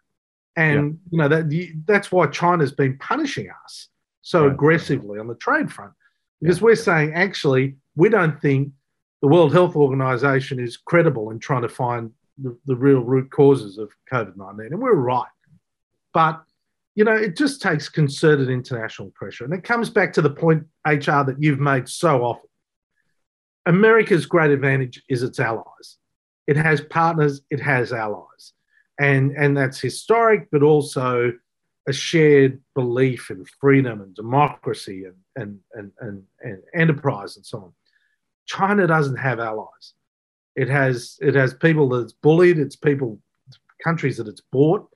[0.55, 1.09] and yeah.
[1.11, 3.89] you know that that's why China's been punishing us
[4.21, 4.53] so right.
[4.53, 5.91] aggressively on the trade front
[6.41, 6.63] because yeah.
[6.63, 8.71] we're saying actually we don't think
[9.21, 13.77] the World Health Organization is credible in trying to find the, the real root causes
[13.77, 15.27] of COVID nineteen, and we're right,
[16.13, 16.43] but
[16.95, 19.45] you know, it just takes concerted international pressure.
[19.45, 22.49] And it comes back to the point, HR, that you've made so often.
[23.65, 25.97] America's great advantage is its allies.
[26.47, 28.53] It has partners, it has allies.
[28.99, 31.33] And, and that's historic, but also
[31.87, 37.57] a shared belief in freedom and democracy and, and, and, and, and enterprise and so
[37.57, 37.73] on.
[38.45, 39.93] China doesn't have allies.
[40.55, 43.19] It has, it has people that it's bullied, it's people,
[43.83, 44.87] countries that it's bought,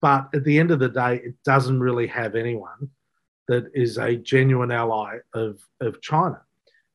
[0.00, 2.90] but at the end of the day, it doesn't really have anyone
[3.48, 6.40] that is a genuine ally of, of China.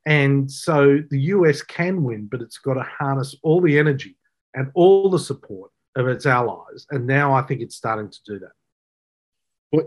[0.05, 4.17] And so the US can win, but it's got to harness all the energy
[4.53, 6.87] and all the support of its allies.
[6.89, 8.51] And now I think it's starting to do that.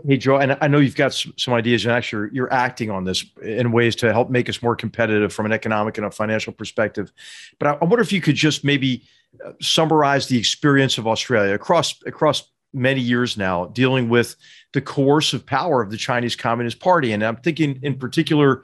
[0.07, 3.23] Hey, Joe, and I know you've got some, ideas, and actually you're acting on this
[3.43, 7.13] in ways to help make us more competitive from an economic and a financial perspective.
[7.59, 9.03] But I, I wonder if you could just maybe
[9.45, 14.35] uh, summarize the experience of Australia across across many years now, dealing with
[14.73, 18.63] the coercive power of the Chinese Communist Party, and I'm thinking in particular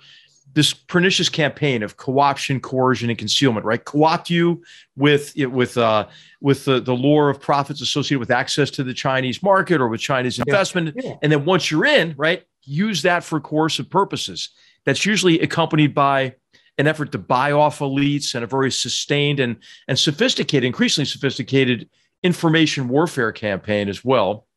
[0.53, 3.83] this pernicious campaign of co-option, coercion, and concealment, right?
[3.83, 4.61] Co-opt you
[4.95, 6.07] with with uh,
[6.41, 10.01] with the, the lure of profits associated with access to the Chinese market or with
[10.01, 11.09] Chinese investment, yeah.
[11.09, 11.15] Yeah.
[11.21, 14.49] and then once you're in, right, use that for coercive purposes.
[14.85, 16.35] That's usually accompanied by
[16.77, 21.89] an effort to buy off elites and a very sustained and and sophisticated, increasingly sophisticated
[22.23, 24.47] information warfare campaign as well.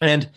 [0.00, 0.28] And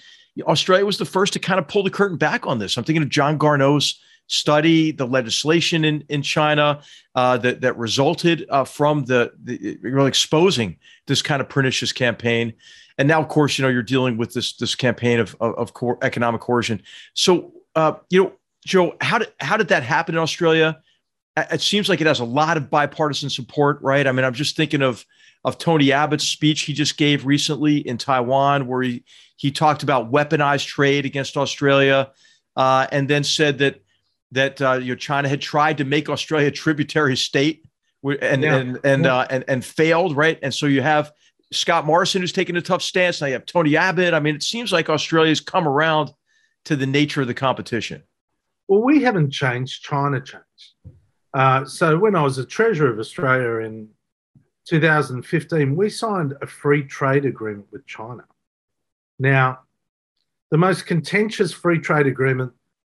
[0.43, 2.77] Australia was the first to kind of pull the curtain back on this.
[2.77, 6.81] I'm thinking of John Garnaut's study, the legislation in, in China
[7.15, 12.53] uh, that, that resulted uh, from the, the really exposing this kind of pernicious campaign.
[12.97, 15.73] And now, of course, you know, you're dealing with this, this campaign of, of, of
[15.73, 16.81] co- economic coercion.
[17.13, 18.33] So, uh, you know,
[18.65, 20.81] Joe, how did, how did that happen in Australia?
[21.35, 24.05] It seems like it has a lot of bipartisan support, right?
[24.05, 25.05] I mean, I'm just thinking of,
[25.43, 29.03] of Tony Abbott's speech he just gave recently in Taiwan, where he,
[29.35, 32.11] he talked about weaponized trade against Australia,
[32.55, 33.83] uh, and then said that
[34.33, 37.65] that uh, you know China had tried to make Australia a tributary state
[38.03, 38.55] and yeah.
[38.55, 39.15] and and, yeah.
[39.15, 40.37] uh, and and failed, right?
[40.41, 41.11] And so you have
[41.51, 43.21] Scott Morrison who's taking a tough stance.
[43.21, 44.13] Now you have Tony Abbott.
[44.13, 46.11] I mean, it seems like Australia's come around
[46.65, 48.03] to the nature of the competition.
[48.67, 49.83] Well, we haven't changed.
[49.83, 50.43] China changed.
[51.33, 53.89] Uh, so when I was a treasurer of Australia in
[54.67, 58.23] 2015, we signed a free trade agreement with China.
[59.19, 59.59] Now,
[60.51, 62.53] the most contentious free trade agreement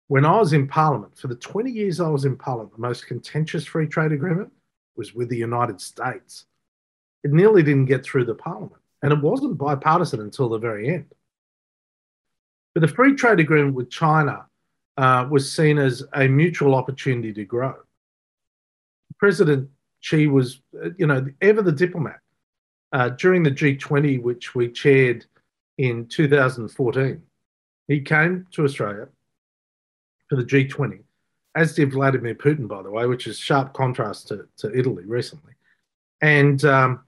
[0.09, 3.07] when I was in Parliament, for the 20 years I was in Parliament, the most
[3.07, 4.53] contentious free trade agreement
[4.97, 6.47] was with the United States.
[7.25, 11.07] It nearly didn't get through the Parliament, and it wasn't bipartisan until the very end.
[12.75, 14.47] But the free trade agreement with China
[14.97, 17.75] uh, was seen as a mutual opportunity to grow.
[19.19, 19.69] President
[20.01, 22.21] Xi was, uh, you know, ever the diplomat.
[22.93, 25.27] Uh, during the G20, which we chaired
[25.79, 27.21] in 2014,
[27.89, 29.09] he came to Australia
[30.29, 31.01] for the G20,
[31.55, 35.53] as did Vladimir Putin, by the way, which is sharp contrast to, to Italy recently.
[36.21, 37.05] And um,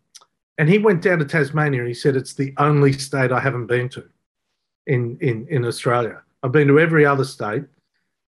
[0.59, 3.67] and he went down to Tasmania and he said it's the only state I haven't
[3.67, 4.05] been to
[4.87, 6.23] in in in Australia.
[6.43, 7.65] I've been to every other state.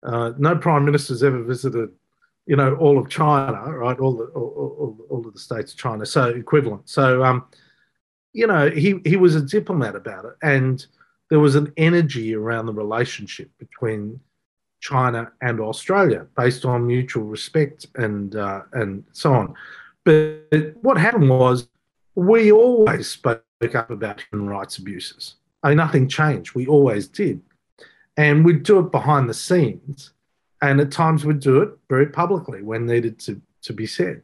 [0.03, 1.91] Uh, no prime minister's ever visited,
[2.47, 3.99] you know, all of China, right?
[3.99, 6.89] All the all, all, all of the states of China, so equivalent.
[6.89, 7.47] So, um,
[8.33, 10.85] you know, he he was a diplomat about it, and
[11.31, 14.21] there was an energy around the relationship between
[14.81, 19.55] China and Australia based on mutual respect and uh, and so on.
[20.05, 21.69] But what happened was
[22.15, 25.37] we always spoke up about human rights abuses.
[25.63, 26.55] I mean, nothing changed.
[26.55, 27.43] We always did,
[28.17, 30.13] and we'd do it behind the scenes,
[30.63, 34.23] and at times we'd do it very publicly when needed to to be said.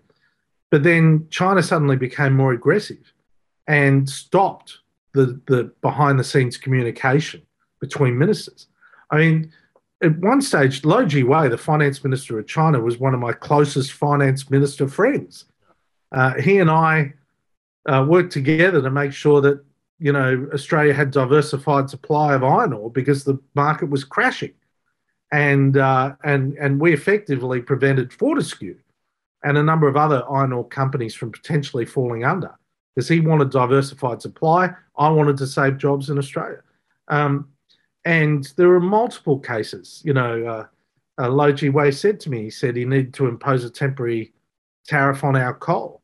[0.71, 3.13] But then China suddenly became more aggressive
[3.67, 4.79] and stopped
[5.13, 7.43] the the behind the scenes communication
[7.79, 8.69] between ministers.
[9.11, 9.53] I mean
[10.03, 13.93] at one stage, Lou Jiwei, the finance minister of China, was one of my closest
[13.93, 15.47] finance minister friends.
[16.13, 17.15] Uh, he and I
[17.87, 19.65] uh, worked together to make sure that
[19.99, 24.53] you know, Australia had diversified supply of iron ore because the market was crashing,
[25.33, 28.79] and uh, and and we effectively prevented Fortescue
[29.43, 32.55] and a number of other iron ore companies from potentially falling under
[32.95, 34.71] because he wanted diversified supply.
[34.99, 36.61] I wanted to save jobs in Australia,
[37.09, 37.49] um,
[38.07, 40.01] and there were multiple cases.
[40.03, 40.67] You know, uh,
[41.23, 44.33] uh, Lou Jiwei said to me, he said he needed to impose a temporary
[44.87, 46.01] tariff on our coal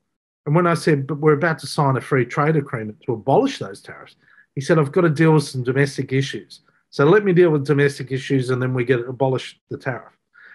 [0.47, 3.59] and when I said, but we're about to sign a free trade agreement to abolish
[3.59, 4.17] those tariffs,
[4.55, 6.61] he said, I've got to deal with some domestic issues.
[6.91, 10.13] So let me deal with domestic issues and then we get abolish the tariff.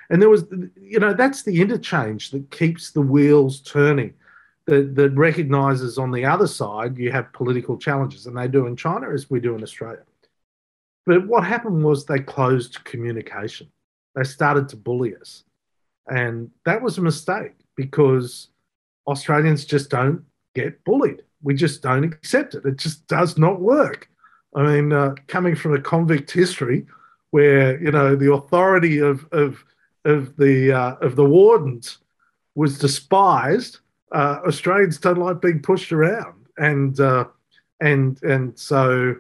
[0.09, 0.45] And there was,
[0.79, 4.13] you know, that's the interchange that keeps the wheels turning,
[4.65, 8.75] that, that recognizes on the other side you have political challenges, and they do in
[8.75, 10.03] China as we do in Australia.
[11.07, 13.71] But what happened was they closed communication.
[14.13, 15.45] They started to bully us.
[16.07, 18.49] And that was a mistake because
[19.07, 21.23] Australians just don't get bullied.
[21.41, 22.65] We just don't accept it.
[22.65, 24.09] It just does not work.
[24.53, 26.85] I mean, uh, coming from a convict history,
[27.31, 29.63] where you know the authority of of
[30.03, 31.99] of the uh, of the wardens
[32.55, 33.79] was despised,
[34.11, 37.25] uh, Australians don't like being pushed around, and uh,
[37.81, 39.15] and and so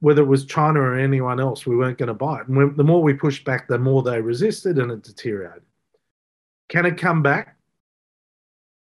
[0.00, 2.48] whether it was China or anyone else, we weren't going to buy it.
[2.48, 5.62] And the more we pushed back, the more they resisted, and it deteriorated.
[6.68, 7.56] Can it come back?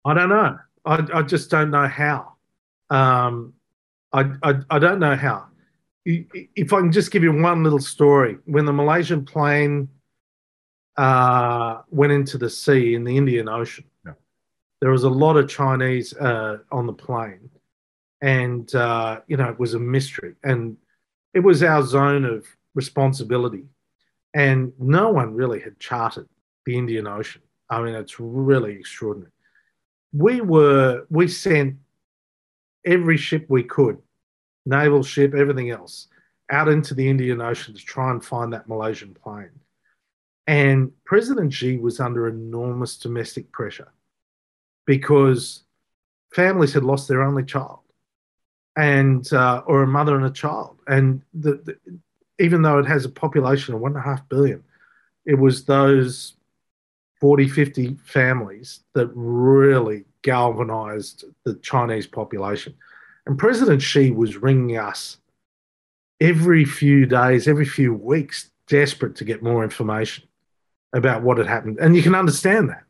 [0.04, 0.58] I don't know.
[0.84, 2.34] I, I just don't know how.
[2.90, 3.54] Um,
[4.12, 5.46] I, I, I don't know how.
[6.04, 9.88] If I can just give you one little story, when the Malaysian plane
[10.96, 14.12] uh, went into the sea in the Indian Ocean, yeah.
[14.80, 17.50] there was a lot of Chinese uh, on the plane,
[18.22, 20.76] and uh, you know it was a mystery, and
[21.34, 23.64] it was our zone of responsibility,
[24.34, 26.28] and no one really had charted
[26.66, 27.42] the Indian Ocean.
[27.68, 29.32] I mean, it's really extraordinary
[30.12, 31.76] we were we sent
[32.84, 33.98] every ship we could,
[34.66, 36.08] naval ship, everything else,
[36.50, 39.50] out into the Indian Ocean to try and find that Malaysian plane.
[40.46, 43.92] And President Xi was under enormous domestic pressure
[44.86, 45.62] because
[46.34, 47.79] families had lost their only child
[48.76, 50.78] and uh, or a mother and a child.
[50.86, 51.76] And the, the,
[52.38, 54.62] even though it has a population of one and a half billion,
[55.26, 56.34] it was those
[57.20, 62.74] 40, 50 families that really galvanized the Chinese population.
[63.26, 65.18] And President Xi was ringing us
[66.20, 70.24] every few days, every few weeks, desperate to get more information
[70.92, 71.78] about what had happened.
[71.78, 72.84] And you can understand that.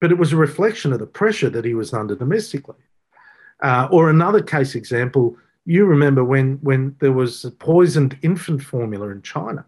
[0.00, 2.76] But it was a reflection of the pressure that he was under domestically.
[3.62, 9.22] Uh, or another case example, you remember when, when there was poisoned infant formula in
[9.22, 9.64] China.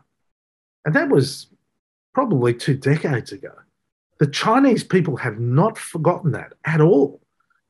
[0.84, 1.49] And that was
[2.14, 3.53] probably two decades ago.
[4.18, 7.20] The Chinese people have not forgotten that at all.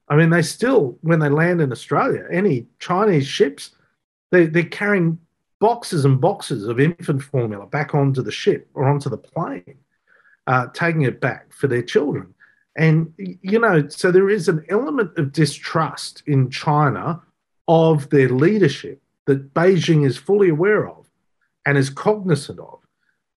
[0.08, 3.70] I mean, they still, when they land in Australia, any Chinese ships,
[4.30, 5.18] they, they're carrying
[5.60, 9.78] boxes and boxes of infant formula back onto the ship or onto the plane,
[10.46, 12.34] uh, taking it back for their children.
[12.78, 17.20] And, you know, so there is an element of distrust in China
[17.66, 21.10] of their leadership that Beijing is fully aware of
[21.66, 22.78] and is cognizant of.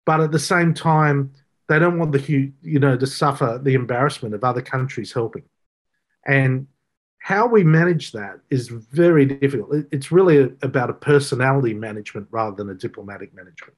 [0.05, 1.31] But at the same time,
[1.69, 5.43] they don't want the you know to suffer the embarrassment of other countries helping,
[6.25, 6.67] and
[7.19, 9.85] how we manage that is very difficult.
[9.91, 13.75] It's really about a personality management rather than a diplomatic management.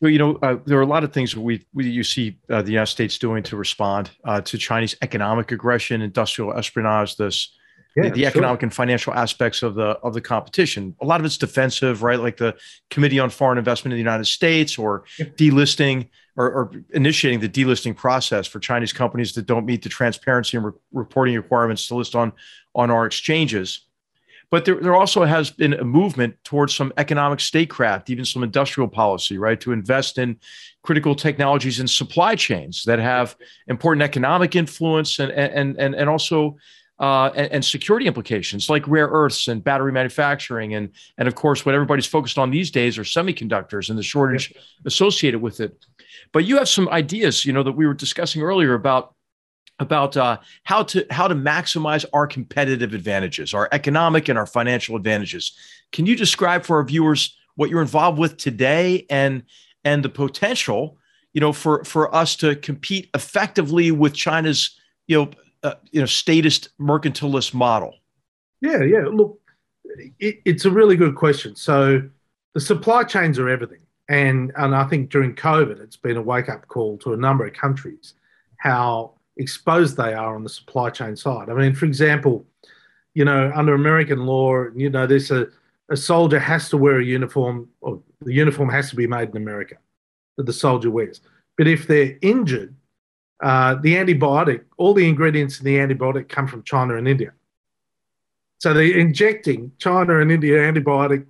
[0.00, 2.62] Well, you know, uh, there are a lot of things we, we you see uh,
[2.62, 7.54] the United States doing to respond uh, to Chinese economic aggression, industrial espionage, this
[7.96, 10.94] yeah, the, the economic and financial aspects of the of the competition.
[11.00, 12.20] A lot of it's defensive, right?
[12.20, 12.56] Like the
[12.90, 15.26] Committee on Foreign Investment in the United States, or yeah.
[15.26, 20.56] delisting or, or, initiating the delisting process for Chinese companies that don't meet the transparency
[20.56, 22.32] and re- reporting requirements to list on
[22.74, 23.87] on our exchanges.
[24.50, 28.88] But there, there also has been a movement towards some economic statecraft, even some industrial
[28.88, 30.38] policy, right, to invest in
[30.82, 33.36] critical technologies and supply chains that have
[33.66, 36.56] important economic influence and and and and also
[37.00, 41.64] uh, and, and, security implications like rare earths and battery manufacturing and and of course
[41.64, 44.52] what everybody's focused on these days are semiconductors and the shortage
[44.84, 45.84] associated with it.
[46.32, 49.14] But you have some ideas you know that we were discussing earlier about
[49.80, 54.96] about uh, how to how to maximize our competitive advantages our economic and our financial
[54.96, 55.56] advantages
[55.92, 59.42] can you describe for our viewers what you're involved with today and
[59.84, 60.98] and the potential
[61.32, 65.30] you know for for us to compete effectively with china's you know
[65.62, 67.94] uh, you know statist mercantilist model?
[68.60, 69.06] Yeah, yeah.
[69.10, 69.40] Look,
[70.18, 71.56] it, it's a really good question.
[71.56, 72.02] So
[72.54, 76.48] the supply chains are everything, and and I think during COVID, it's been a wake
[76.48, 78.14] up call to a number of countries
[78.58, 81.48] how exposed they are on the supply chain side.
[81.48, 82.44] I mean, for example,
[83.14, 85.48] you know, under American law, you know, there's a,
[85.88, 89.36] a soldier has to wear a uniform, or the uniform has to be made in
[89.36, 89.76] America
[90.36, 91.20] that the soldier wears.
[91.56, 92.74] But if they're injured,
[93.42, 97.32] uh, the antibiotic, all the ingredients in the antibiotic come from China and India.
[98.58, 101.26] So they're injecting China and India antibiotic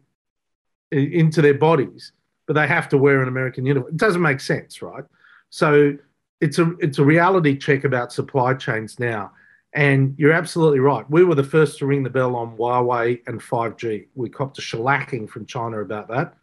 [0.91, 2.13] into their bodies,
[2.47, 3.93] but they have to wear an American uniform.
[3.93, 5.05] It doesn't make sense, right?
[5.51, 5.97] So
[6.41, 9.33] it's a it's a reality check about supply chains now.
[9.75, 11.09] And you're absolutely right.
[11.11, 14.07] We were the first to ring the bell on Huawei and 5G.
[14.15, 16.35] We copped a shellacking from China about that.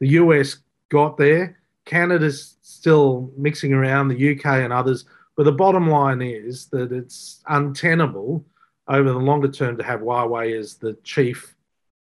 [0.00, 1.58] The US got there.
[1.86, 5.06] Canada's still mixing around, the UK and others.
[5.36, 8.44] But the bottom line is that it's untenable
[8.86, 11.56] over the longer term to have Huawei as the chief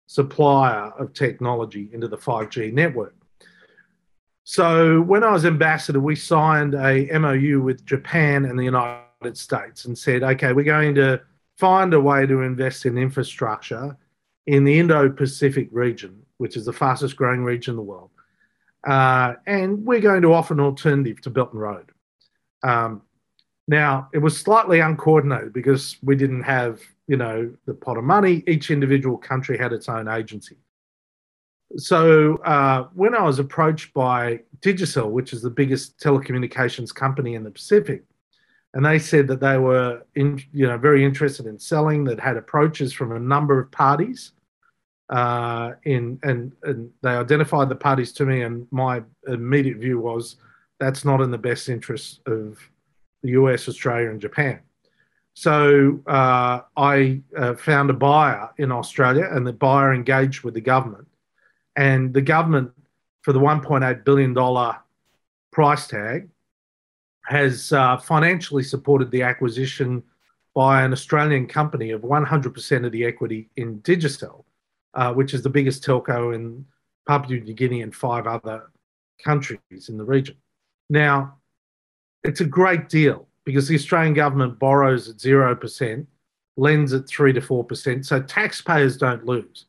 [0.05, 3.16] supplier of technology into the 5G network.
[4.49, 9.83] So when I was ambassador, we signed a MOU with Japan and the United States
[9.83, 11.19] and said, okay, we're going to
[11.57, 13.97] find a way to invest in infrastructure
[14.45, 18.09] in the Indo-Pacific region, which is the fastest growing region in the world.
[18.87, 21.91] Uh, and we're going to offer an alternative to Belt and Road.
[22.63, 23.01] Um,
[23.67, 26.79] now, it was slightly uncoordinated because we didn't have,
[27.09, 28.45] you know, the pot of money.
[28.47, 30.55] Each individual country had its own agency.
[31.75, 37.43] So uh, when I was approached by Digicel, which is the biggest telecommunications company in
[37.43, 38.03] the Pacific,
[38.73, 42.03] and they said that they were, in, you know, very interested in selling.
[42.03, 44.33] That had approaches from a number of parties,
[45.09, 50.35] uh, in and and they identified the parties to me, and my immediate view was
[50.79, 52.59] that's not in the best interest of
[53.23, 54.59] the US, Australia, and Japan.
[55.33, 60.61] So uh, I uh, found a buyer in Australia, and the buyer engaged with the
[60.61, 61.06] government
[61.77, 62.71] and the government,
[63.21, 64.35] for the $1.8 billion
[65.51, 66.27] price tag,
[67.25, 70.01] has uh, financially supported the acquisition
[70.55, 74.43] by an Australian company of 100% of the equity in Digicel,
[74.95, 76.65] uh, which is the biggest telco in
[77.07, 78.71] Papua New Guinea and five other
[79.23, 80.35] countries in the region.
[80.89, 81.37] Now,
[82.23, 86.07] it's a great deal because the Australian government borrows at 0%,
[86.55, 89.65] lends at 3 to 4%, so taxpayers don't lose.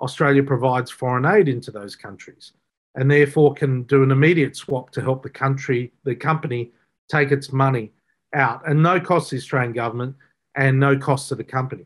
[0.00, 2.52] Australia provides foreign aid into those countries
[2.94, 6.72] and therefore can do an immediate swap to help the country, the company,
[7.08, 7.92] take its money
[8.32, 10.14] out and no cost to the Australian government
[10.54, 11.84] and no cost to the company.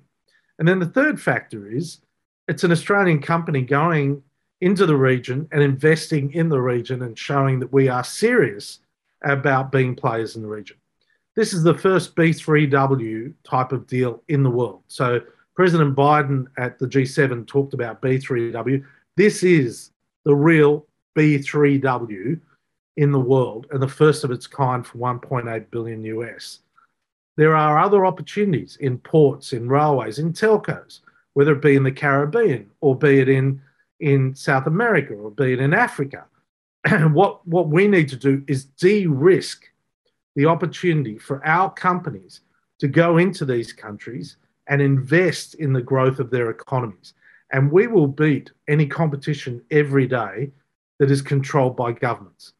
[0.59, 2.01] And then the third factor is
[2.47, 4.23] it's an Australian company going
[4.61, 8.81] into the region and investing in the region and showing that we are serious
[9.23, 10.77] about being players in the region.
[11.37, 14.83] This is the first B3W type of deal in the world.
[14.89, 15.21] So
[15.59, 18.85] President Biden at the G7 talked about B3W.
[19.17, 19.91] This is
[20.25, 20.87] the real
[21.17, 22.39] B3W
[22.97, 26.61] in the world and the first of its kind for 1.8 billion US.
[27.37, 31.01] There are other opportunities in ports, in railways, in telcos,
[31.35, 33.61] whether it be in the Caribbean or be it in,
[33.99, 36.25] in South America or be it in Africa.
[37.11, 39.65] what, what we need to do is de risk
[40.37, 42.43] the opportunity for our companies
[42.79, 44.37] to go into these countries
[44.69, 47.15] and invest in the growth of their economies.
[47.53, 50.51] And we will beat any competition every day
[50.99, 52.53] that is controlled by governments.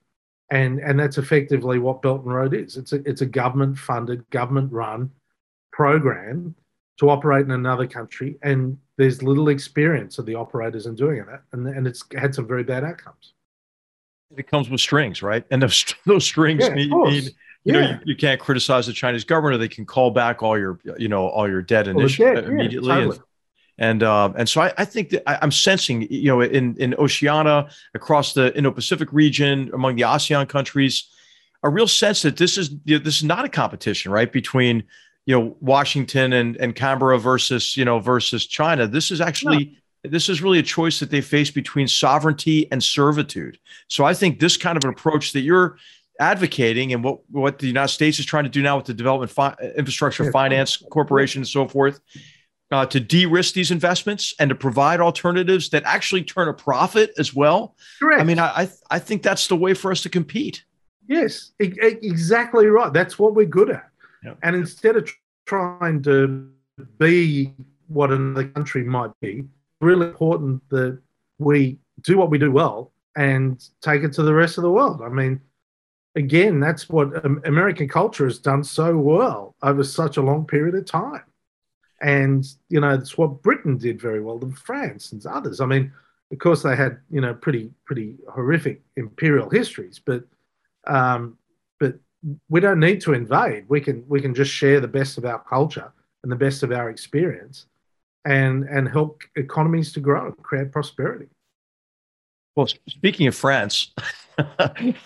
[0.51, 2.77] And, and that's effectively what Belt and Road is.
[2.77, 5.11] It's a, it's a government funded, government run
[5.73, 6.55] program
[6.99, 8.39] to operate in another country.
[8.43, 11.43] And there's little experience of the operators in doing that.
[11.53, 13.35] And, and it's had some very bad outcomes.
[14.37, 15.45] It comes with strings, right?
[15.51, 17.35] And those, those strings yeah, need, need
[17.69, 17.81] you yeah.
[17.81, 20.81] know you, you, can't criticize the Chinese government or they can call back all your
[20.99, 23.17] you know all your debt initially well, immediately yeah, totally.
[23.17, 23.25] and
[23.79, 26.95] and uh, and so I, I think that I, am sensing you know in in
[26.95, 31.09] Oceania across the Indo-Pacific region among the ASEAN countries
[31.63, 34.83] a real sense that this is you know, this is not a competition right between
[35.27, 39.73] you know Washington and and Canberra versus you know versus China this is actually no
[40.05, 43.59] this is really a choice that they face between sovereignty and servitude.
[43.89, 45.77] So I think this kind of an approach that you're
[46.19, 49.31] advocating and what what the United States is trying to do now with the Development
[49.31, 52.01] Fi- Infrastructure Finance Corporation and so forth.
[52.71, 57.35] Uh, to de-risk these investments and to provide alternatives that actually turn a profit as
[57.35, 57.75] well.
[57.99, 58.21] Correct.
[58.21, 60.65] I mean, I I, I think that's the way for us to compete.
[61.07, 62.93] Yes, e- exactly right.
[62.93, 63.89] That's what we're good at.
[64.43, 65.11] And instead of
[65.47, 66.51] trying to
[66.99, 67.55] be
[67.87, 69.45] what another country might be,
[69.81, 71.01] really important that
[71.39, 75.01] we do what we do well and take it to the rest of the world.
[75.03, 75.41] I mean,
[76.19, 80.85] again, that's what American culture has done so well over such a long period of
[80.85, 81.23] time.
[82.01, 85.61] And, you know, it's what Britain did very well, and France and others.
[85.61, 85.93] I mean,
[86.31, 90.25] of course, they had, you know, pretty, pretty horrific imperial histories, but,
[90.87, 91.39] um,
[91.81, 91.95] but
[92.49, 93.65] we don't need to invade.
[93.69, 95.93] We can, we can just share the best of our culture
[96.23, 97.67] and the best of our experience
[98.25, 101.29] and and help economies to grow, create prosperity.
[102.57, 103.93] Well, speaking of France,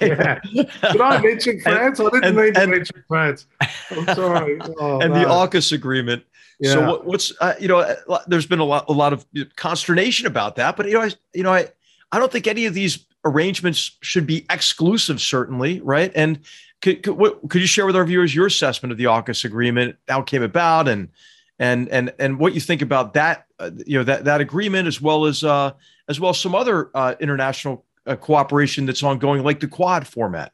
[0.00, 0.40] yeah.
[0.42, 1.98] Did I mention France?
[1.98, 3.46] And, I didn't and, mean to and, mention France.
[3.90, 4.60] I'm sorry.
[4.78, 5.20] Oh, and no.
[5.20, 6.24] the AUKUS agreement.
[6.58, 6.72] Yeah.
[6.72, 9.26] So what, what's uh, you know, there's been a lot, a lot of
[9.56, 11.68] consternation about that, but you know, I, you know, I,
[12.10, 16.12] I don't think any of these arrangements should be exclusive, certainly, right?
[16.14, 16.40] And
[16.80, 19.96] could, could, what, could you share with our viewers your assessment of the AUKUS agreement,
[20.08, 21.08] how it came about, and
[21.58, 25.00] and and and what you think about that, uh, you know, that that agreement, as
[25.00, 25.72] well as uh,
[26.08, 30.53] as well as some other uh, international uh, cooperation that's ongoing, like the Quad format.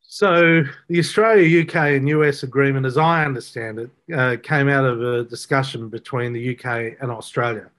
[0.00, 5.02] So the Australia, UK, and US agreement, as I understand it, uh, came out of
[5.02, 7.70] a discussion between the UK and Australia.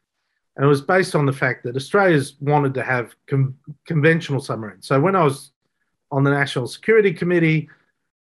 [0.56, 3.56] And it was based on the fact that Australia's wanted to have com-
[3.86, 4.88] conventional submarines.
[4.88, 5.52] So when I was
[6.12, 7.70] on the National Security Committee,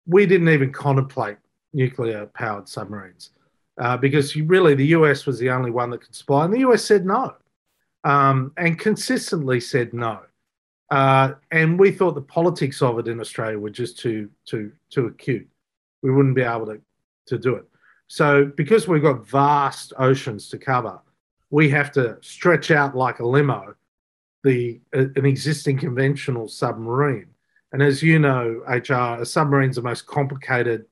[0.08, 1.38] we didn't even contemplate
[1.74, 3.32] nuclear powered submarines
[3.80, 6.84] uh, because really the US was the only one that could supply, and the US
[6.84, 7.36] said no
[8.04, 10.20] um, and consistently said no.
[10.90, 15.06] Uh, and we thought the politics of it in Australia were just too too too
[15.08, 15.48] acute.
[16.02, 16.82] We wouldn't be able to
[17.28, 17.66] to do it.
[18.08, 21.00] So because we've got vast oceans to cover,
[21.52, 23.76] we have to stretch out like a limo
[24.44, 27.28] the uh, an existing conventional submarine.
[27.72, 30.86] And as you know, HR, a submarine's the most complicated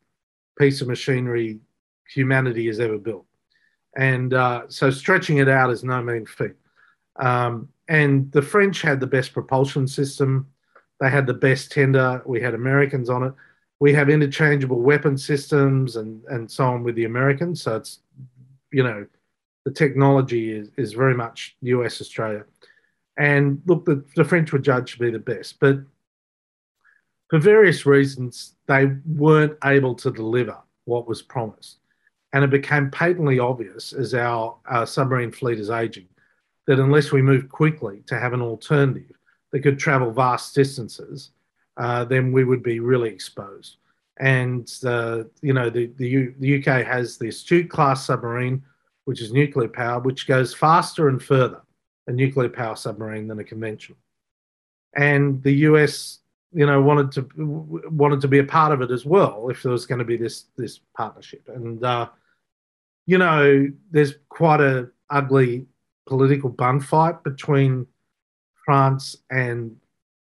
[0.59, 1.59] piece of machinery
[2.13, 3.25] humanity has ever built.
[3.95, 6.53] And uh, so stretching it out is no mean feat.
[7.17, 10.47] Um, and the French had the best propulsion system.
[10.99, 12.21] They had the best tender.
[12.25, 13.33] We had Americans on it.
[13.79, 17.61] We have interchangeable weapon systems and, and so on with the Americans.
[17.61, 17.99] So it's,
[18.71, 19.05] you know,
[19.65, 22.45] the technology is, is very much US Australia.
[23.17, 25.59] And look, the, the French were judged to be the best.
[25.59, 25.79] But
[27.29, 31.77] for various reasons, they weren't able to deliver what was promised.
[32.33, 36.07] And it became patently obvious as our, our submarine fleet is aging
[36.67, 39.15] that unless we move quickly to have an alternative
[39.51, 41.31] that could travel vast distances,
[41.77, 43.77] uh, then we would be really exposed.
[44.19, 48.63] And uh, you know, the, the, U, the UK has the Astute class submarine,
[49.05, 51.61] which is nuclear powered, which goes faster and further
[52.07, 53.97] a nuclear power submarine than a conventional.
[54.95, 56.19] And the US,
[56.51, 57.29] you know, wanted to
[57.89, 60.17] wanted to be a part of it as well if there was going to be
[60.17, 61.47] this this partnership.
[61.47, 62.09] And uh,
[63.05, 65.67] you know, there's quite a ugly
[66.07, 67.85] political bun fight between
[68.65, 69.75] France and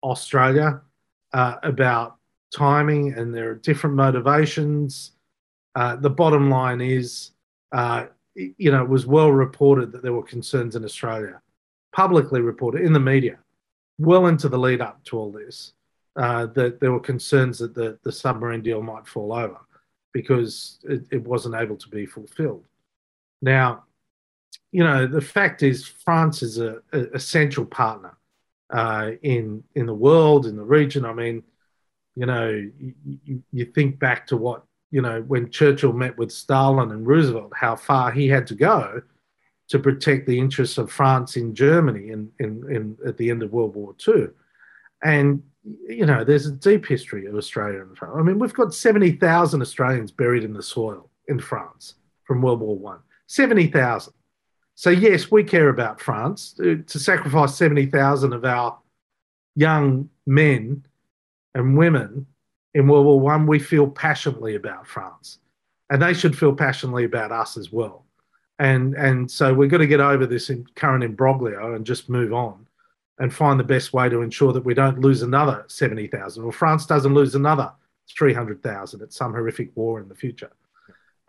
[0.03, 0.81] Australia
[1.33, 2.17] uh, about
[2.53, 5.11] timing, and there are different motivations.
[5.75, 7.31] Uh, the bottom line is,
[7.71, 8.05] uh,
[8.35, 11.41] you know, it was well reported that there were concerns in Australia,
[11.93, 13.37] publicly reported in the media,
[13.99, 15.73] well into the lead up to all this,
[16.17, 19.59] uh, that there were concerns that the, the submarine deal might fall over
[20.13, 22.65] because it, it wasn't able to be fulfilled.
[23.41, 23.84] Now,
[24.71, 28.17] you know, the fact is, France is a, a essential partner
[28.71, 31.05] uh, in in the world, in the region.
[31.05, 31.43] I mean,
[32.15, 36.91] you know, you, you, think back to what you know when Churchill met with Stalin
[36.91, 39.01] and Roosevelt, how far he had to go
[39.67, 43.51] to protect the interests of France in Germany in, in, in at the end of
[43.51, 44.27] World War II.
[45.03, 45.41] And
[45.87, 48.15] you know, there's a deep history of Australia and France.
[48.17, 52.77] I mean, we've got 70,000 Australians buried in the soil in France from World War
[52.77, 52.99] One.
[53.27, 54.13] 70,000.
[54.75, 56.53] So, yes, we care about France.
[56.53, 58.77] To, to sacrifice 70,000 of our
[59.55, 60.85] young men
[61.53, 62.27] and women
[62.73, 65.39] in World War One, we feel passionately about France.
[65.89, 68.05] And they should feel passionately about us as well.
[68.59, 72.65] And, and so we've got to get over this current imbroglio and just move on
[73.19, 76.85] and find the best way to ensure that we don't lose another 70,000 or France
[76.85, 77.71] doesn't lose another
[78.09, 80.51] 300,000 at some horrific war in the future.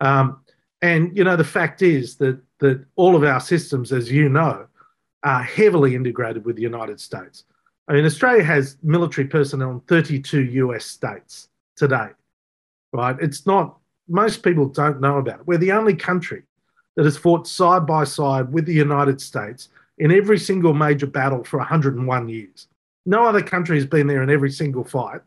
[0.01, 0.41] Um,
[0.81, 4.67] and you know, the fact is that that all of our systems, as you know,
[5.23, 7.43] are heavily integrated with the United States.
[7.87, 12.09] I mean, Australia has military personnel in 32 US states today,
[12.91, 13.15] right?
[13.21, 13.77] It's not,
[14.07, 15.47] most people don't know about it.
[15.47, 16.43] We're the only country
[16.95, 21.43] that has fought side by side with the United States in every single major battle
[21.43, 22.67] for 101 years.
[23.05, 25.21] No other country has been there in every single fight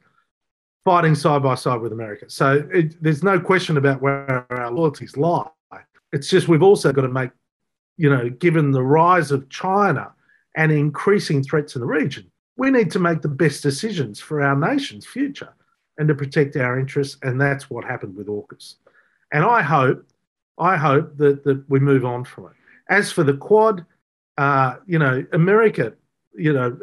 [0.84, 2.24] fighting side by side with America.
[2.28, 5.48] So it, there's no question about where our loyalties lie.
[6.12, 7.30] It's just we've also got to make,
[7.96, 10.12] you know, given the rise of China
[10.56, 14.56] and increasing threats in the region, we need to make the best decisions for our
[14.56, 15.52] nation's future
[15.98, 17.16] and to protect our interests.
[17.22, 18.76] And that's what happened with AUKUS.
[19.32, 20.04] And I hope,
[20.58, 22.52] I hope that, that we move on from it.
[22.88, 23.84] As for the Quad,
[24.36, 25.92] uh, you know, America,
[26.34, 26.76] you know,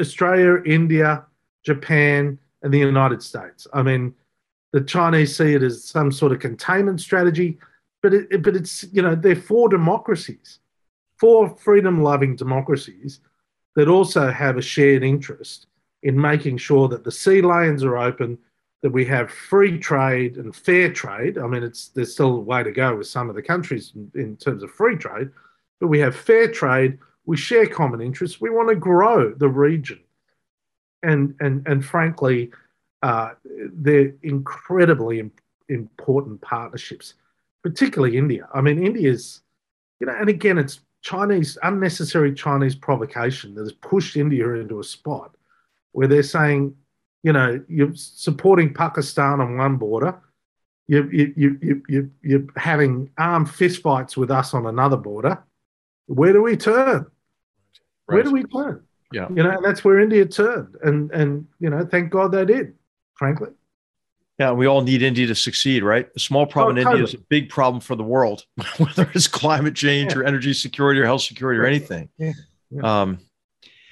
[0.00, 1.24] Australia, India,
[1.64, 3.66] Japan, and the United States.
[3.72, 4.14] I mean,
[4.72, 7.58] the Chinese see it as some sort of containment strategy.
[8.02, 10.58] But it, but it's you know they're four democracies,
[11.16, 13.20] four freedom-loving democracies
[13.76, 15.66] that also have a shared interest
[16.02, 18.36] in making sure that the sea lanes are open,
[18.82, 21.38] that we have free trade and fair trade.
[21.38, 24.10] I mean, it's there's still a way to go with some of the countries in,
[24.14, 25.30] in terms of free trade,
[25.80, 26.98] but we have fair trade.
[27.24, 28.40] We share common interests.
[28.40, 30.00] We want to grow the region,
[31.04, 32.50] and and and frankly,
[33.02, 33.34] uh,
[33.72, 35.30] they're incredibly
[35.68, 37.14] important partnerships,
[37.62, 38.48] particularly India.
[38.54, 39.40] I mean, India's,
[40.00, 44.84] you know, and again, it's Chinese unnecessary Chinese provocation that has pushed India into a
[44.84, 45.36] spot
[45.92, 46.74] where they're saying,
[47.22, 50.18] you know, you're supporting Pakistan on one border,
[50.88, 55.42] you you you you you you're having armed fistfights with us on another border.
[56.06, 57.06] Where do we turn?
[58.06, 58.16] Right.
[58.16, 58.82] Where do we turn?
[59.12, 62.74] Yeah, you know, that's where India turned, and and you know, thank God they did.
[63.14, 63.50] Frankly.
[64.38, 66.08] Yeah, we all need India to succeed, right?
[66.16, 68.44] A small problem oh, in India is a big problem for the world,
[68.78, 70.20] whether it's climate change yeah.
[70.20, 72.08] or energy security or health security or anything.
[72.18, 72.32] Yeah.
[72.70, 73.02] Yeah.
[73.02, 73.18] Um,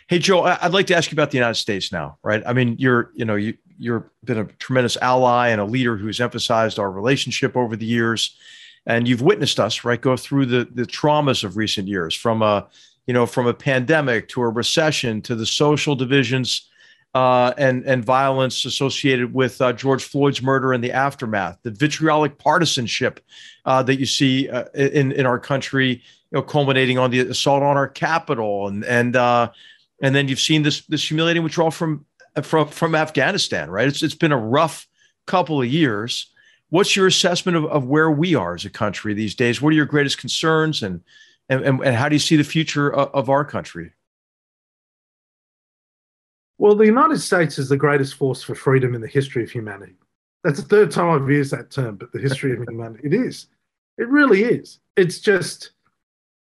[0.09, 2.43] hey, Joe, I'd like to ask you about the United States now, right?
[2.47, 6.21] I mean, you're, you know, you you've been a tremendous ally and a leader who's
[6.21, 8.37] emphasized our relationship over the years,
[8.87, 12.67] and you've witnessed us, right, go through the the traumas of recent years, from a,
[13.07, 16.70] you know, from a pandemic to a recession to the social divisions
[17.15, 22.39] uh, and and violence associated with uh, George Floyd's murder and the aftermath, the vitriolic
[22.39, 23.21] partisanship
[23.65, 26.03] uh, that you see uh, in in our country, you
[26.33, 29.51] know, culminating on the assault on our Capitol, and and uh,
[30.01, 32.05] and then you've seen this this humiliating withdrawal from
[32.43, 33.89] from from Afghanistan, right?
[33.89, 34.87] It's it's been a rough
[35.27, 36.31] couple of years.
[36.69, 39.61] What's your assessment of, of where we are as a country these days?
[39.61, 41.01] What are your greatest concerns, and
[41.49, 43.91] and and how do you see the future of, of our country?
[46.61, 49.95] Well, the United States is the greatest force for freedom in the history of humanity.
[50.45, 53.01] That's the third time I've used that term, but the history of humanity.
[53.03, 53.47] It is.
[53.97, 54.79] It really is.
[54.95, 55.71] It's just,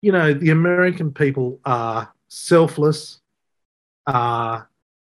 [0.03, 3.22] you know, the American people are selfless,
[4.05, 4.70] are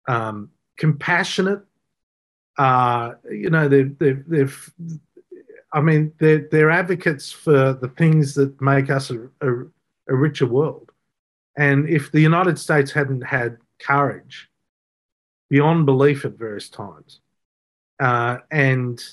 [0.07, 1.61] um, compassionate.
[2.57, 4.49] Uh, you know, they're, they're, they're,
[5.73, 9.61] I mean, they're, they're advocates for the things that make us a, a,
[10.07, 10.91] a richer world.
[11.55, 14.49] And if the United States hadn't had courage,
[15.49, 17.21] beyond belief at various times,
[17.99, 19.03] uh, and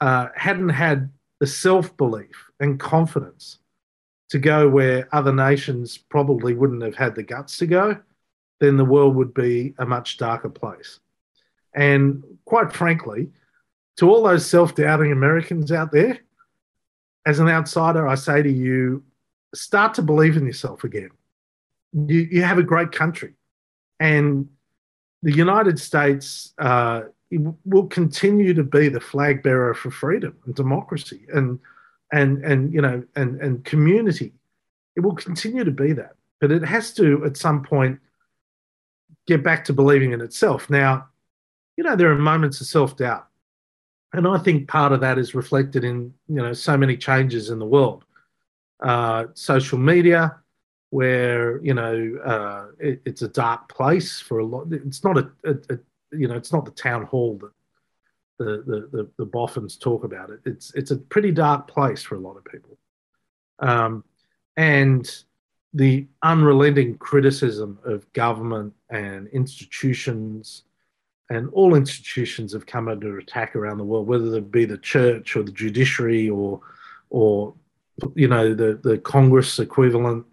[0.00, 1.10] uh, hadn't had
[1.40, 3.58] the self belief and confidence
[4.30, 7.96] to go where other nations probably wouldn't have had the guts to go,
[8.60, 11.00] then the world would be a much darker place.
[11.74, 13.30] And quite frankly,
[13.96, 16.18] to all those self doubting Americans out there,
[17.26, 19.02] as an outsider, I say to you,
[19.54, 21.10] start to believe in yourself again.
[21.92, 23.34] You, you have a great country.
[24.00, 24.48] And
[25.24, 27.04] the United States uh,
[27.64, 31.58] will continue to be the flag bearer for freedom and democracy and
[32.12, 34.34] and and you know and and community.
[34.96, 37.98] It will continue to be that, but it has to at some point
[39.26, 40.68] get back to believing in itself.
[40.68, 41.08] Now,
[41.78, 43.26] you know there are moments of self doubt,
[44.12, 47.58] and I think part of that is reflected in you know so many changes in
[47.58, 48.04] the world,
[48.82, 50.36] uh, social media
[50.94, 54.68] where you know uh, it, it's a dark place for a lot.
[54.70, 55.78] It's not a, a, a,
[56.16, 57.50] you know it's not the town hall that
[58.38, 60.38] the, the the the boffins talk about it.
[60.44, 62.78] It's it's a pretty dark place for a lot of people,
[63.58, 64.04] um,
[64.56, 65.04] and
[65.72, 70.62] the unrelenting criticism of government and institutions
[71.28, 75.34] and all institutions have come under attack around the world, whether it be the church
[75.34, 76.60] or the judiciary or
[77.10, 77.52] or
[78.14, 80.24] you know the the Congress equivalent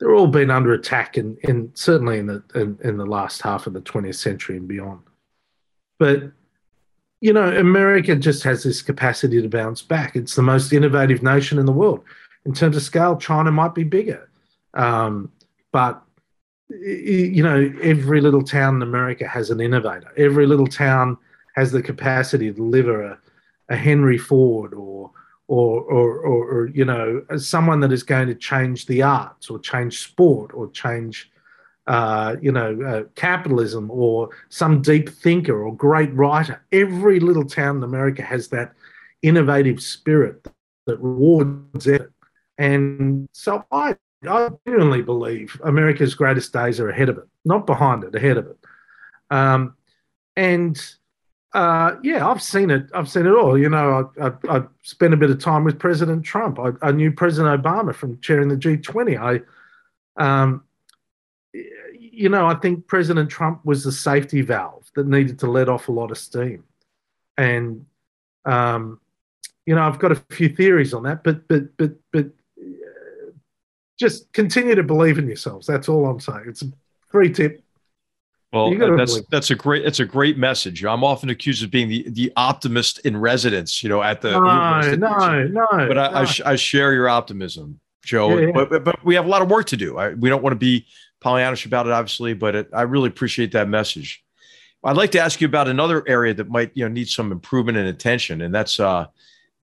[0.00, 3.42] they're all been under attack, and in, in, certainly in the in, in the last
[3.42, 5.02] half of the 20th century and beyond.
[5.98, 6.32] But
[7.20, 10.16] you know, America just has this capacity to bounce back.
[10.16, 12.02] It's the most innovative nation in the world.
[12.46, 14.30] In terms of scale, China might be bigger,
[14.72, 15.30] um,
[15.70, 16.02] but
[16.70, 20.10] you know, every little town in America has an innovator.
[20.16, 21.18] Every little town
[21.56, 23.18] has the capacity to deliver a,
[23.68, 25.10] a Henry Ford or
[25.50, 29.58] or, or, or, or, you know, someone that is going to change the arts or
[29.58, 31.28] change sport or change,
[31.88, 36.62] uh, you know, uh, capitalism or some deep thinker or great writer.
[36.70, 38.74] Every little town in America has that
[39.22, 40.46] innovative spirit
[40.86, 42.12] that rewards it.
[42.56, 43.96] And so I,
[44.28, 48.46] I genuinely believe America's greatest days are ahead of it, not behind it, ahead of
[48.46, 48.58] it.
[49.30, 49.74] Um,
[50.36, 50.80] and
[51.52, 52.88] uh, yeah, I've seen it.
[52.94, 53.58] I've seen it all.
[53.58, 56.58] You know, I, I, I spent a bit of time with President Trump.
[56.60, 59.44] I, I, knew President Obama from chairing the G20.
[60.16, 60.62] I, um,
[61.52, 65.88] you know, I think President Trump was the safety valve that needed to let off
[65.88, 66.62] a lot of steam,
[67.36, 67.84] and
[68.44, 69.00] um,
[69.66, 73.30] you know, I've got a few theories on that, but but but but uh,
[73.98, 75.66] just continue to believe in yourselves.
[75.66, 76.44] That's all I'm saying.
[76.46, 76.72] It's a
[77.08, 77.64] free tip.
[78.52, 79.26] Well, that's believe.
[79.30, 80.84] that's a great that's a great message.
[80.84, 84.96] I'm often accused of being the, the optimist in residence, you know, at the no,
[84.96, 85.66] no, no.
[85.70, 86.16] But I, no.
[86.16, 88.36] I, I, share your optimism, Joe.
[88.36, 88.52] Yeah, yeah.
[88.52, 89.98] But, but we have a lot of work to do.
[89.98, 90.84] I, we don't want to be
[91.22, 94.24] Pollyannish about it, obviously, but it, I really appreciate that message.
[94.82, 97.78] I'd like to ask you about another area that might you know need some improvement
[97.78, 99.06] and attention, and that's uh,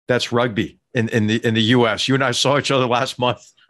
[0.07, 2.07] that's rugby in, in the in the U.S.
[2.07, 3.41] You and I saw each other last month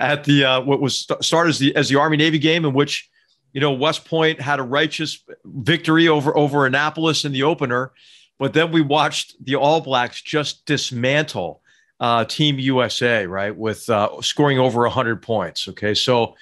[0.00, 3.10] at the uh, what was started as the as the Army Navy game, in which
[3.52, 7.92] you know West Point had a righteous victory over over Annapolis in the opener,
[8.38, 11.62] but then we watched the All Blacks just dismantle
[12.00, 15.68] uh, Team USA, right, with uh, scoring over hundred points.
[15.68, 16.34] Okay, so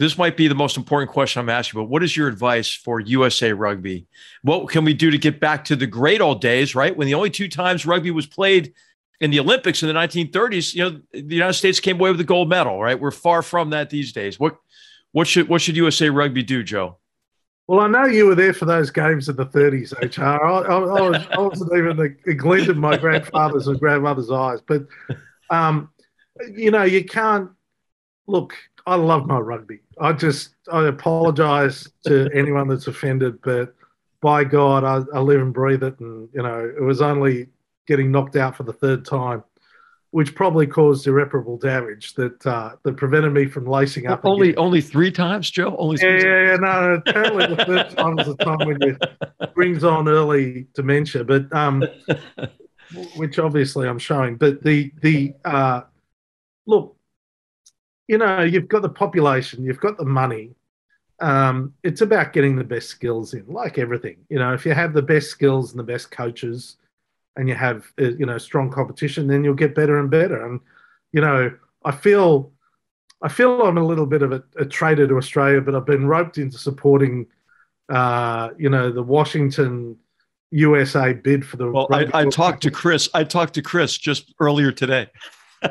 [0.00, 3.00] this might be the most important question I'm asking, but what is your advice for
[3.00, 4.06] USA rugby?
[4.42, 6.96] What can we do to get back to the great old days, right?
[6.96, 8.72] When the only two times rugby was played
[9.20, 12.24] in the Olympics in the 1930s, you know, the United States came away with the
[12.24, 12.98] gold medal, right?
[12.98, 14.40] We're far from that these days.
[14.40, 14.56] What
[15.12, 16.96] what should what should USA rugby do, Joe?
[17.66, 20.24] Well, I know you were there for those games in the 30s, HR.
[20.24, 24.58] I, I, I, was, I wasn't even the, glint of my grandfather's and grandmother's eyes,
[24.66, 24.88] but
[25.50, 25.88] um,
[26.52, 27.50] you know, you can't
[28.26, 28.54] look.
[28.86, 29.80] I love my rugby.
[30.00, 33.72] I just I apologise to anyone that's offended, but
[34.20, 37.48] by God, I, I, live and breathe it, and you know it was only
[37.86, 39.44] getting knocked out for the third time,
[40.12, 44.24] which probably caused irreparable damage that uh, that prevented me from lacing up.
[44.24, 44.58] Only again.
[44.58, 45.76] only three times, Joe.
[45.76, 47.02] Only yeah, yeah, yeah, no.
[47.06, 48.96] Apparently, the third time was the time when you
[49.54, 51.84] brings on early dementia, but um,
[53.16, 54.36] which obviously I'm showing.
[54.36, 55.82] But the the uh,
[56.66, 56.96] look
[58.10, 60.56] you know, you've got the population, you've got the money.
[61.20, 64.16] Um, it's about getting the best skills in, like everything.
[64.28, 66.76] You know, if you have the best skills and the best coaches,
[67.40, 70.44] and you have uh, you know strong competition, then you'll get better and better.
[70.46, 70.60] And
[71.12, 71.52] you know,
[71.84, 72.52] I feel,
[73.22, 76.06] I feel I'm a little bit of a, a traitor to Australia, but I've been
[76.06, 77.26] roped into supporting,
[77.88, 79.96] uh, you know, the Washington.
[80.52, 81.70] USA bid for the.
[81.70, 83.08] Well, I, I talked to Chris.
[83.14, 85.06] I talked to Chris just earlier today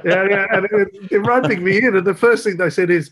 [0.06, 0.48] yeah, yeah.
[0.52, 3.12] And it, they're roping me in, and the first thing they said is,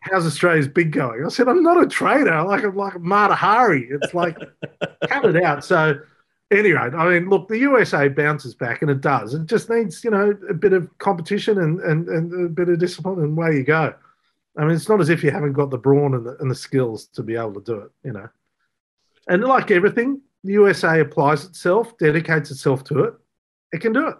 [0.00, 2.42] "How's Australia's big going?" I said, "I'm not a trader.
[2.42, 3.88] Like I'm like a Mata Hari.
[3.90, 4.36] It's like
[5.08, 5.98] cut it out." So
[6.50, 9.34] anyway, I mean, look, the USA bounces back, and it does.
[9.34, 12.78] It just needs, you know, a bit of competition and and, and a bit of
[12.78, 13.94] discipline, and away you go.
[14.56, 16.54] I mean, it's not as if you haven't got the brawn and the, and the
[16.54, 18.28] skills to be able to do it, you know.
[19.28, 23.14] And like everything, the USA applies itself, dedicates itself to it.
[23.72, 24.16] It can do it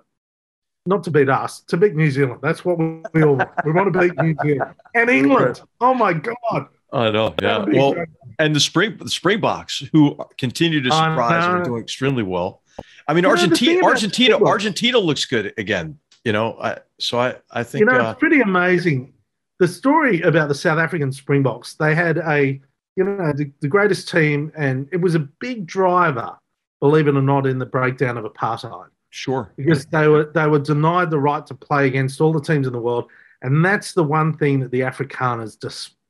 [0.88, 2.40] not to beat us, to beat New Zealand.
[2.42, 3.50] That's what we, all want.
[3.64, 5.60] We want to beat New Zealand and England.
[5.80, 6.68] Oh my God.
[6.92, 7.34] I know.
[7.40, 7.64] Yeah.
[7.66, 8.08] Well, great.
[8.38, 12.62] and the spring the Springboks who continue to surprise and are doing extremely well.
[13.06, 15.98] I mean, you Argentina, Argentina, Argentina looks good again.
[16.24, 19.12] You know, I, so I, I think you know uh, it's pretty amazing.
[19.58, 22.60] The story about the South African Springboks, they had a
[22.96, 26.36] you know the, the greatest team, and it was a big driver,
[26.80, 28.88] believe it or not, in the breakdown of apartheid.
[29.10, 29.52] Sure.
[29.56, 32.72] Because they were they were denied the right to play against all the teams in
[32.72, 33.10] the world.
[33.42, 35.58] And that's the one thing that the Afrikaners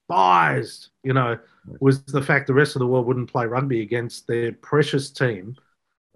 [0.09, 1.39] despised, you know,
[1.81, 5.55] was the fact the rest of the world wouldn't play rugby against their precious team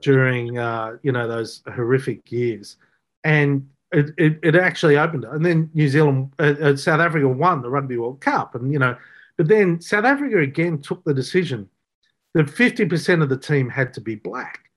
[0.00, 2.76] during, uh, you know, those horrific years.
[3.24, 5.24] And it, it, it actually opened.
[5.24, 8.54] And then New Zealand, uh, uh, South Africa won the Rugby World Cup.
[8.54, 8.96] And, you know,
[9.36, 11.68] but then South Africa again took the decision
[12.34, 14.70] that 50% of the team had to be black.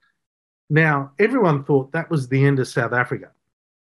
[0.70, 3.32] Now, everyone thought that was the end of South Africa.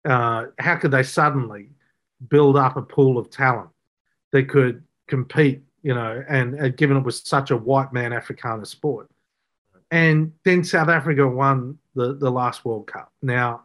[0.05, 1.71] Uh, how could they suddenly
[2.29, 3.69] build up a pool of talent
[4.33, 8.67] that could compete, you know, and, and given it was such a white man Afrikaner
[8.67, 9.11] sport?
[9.91, 13.11] And then South Africa won the, the last World Cup.
[13.23, 13.63] Now,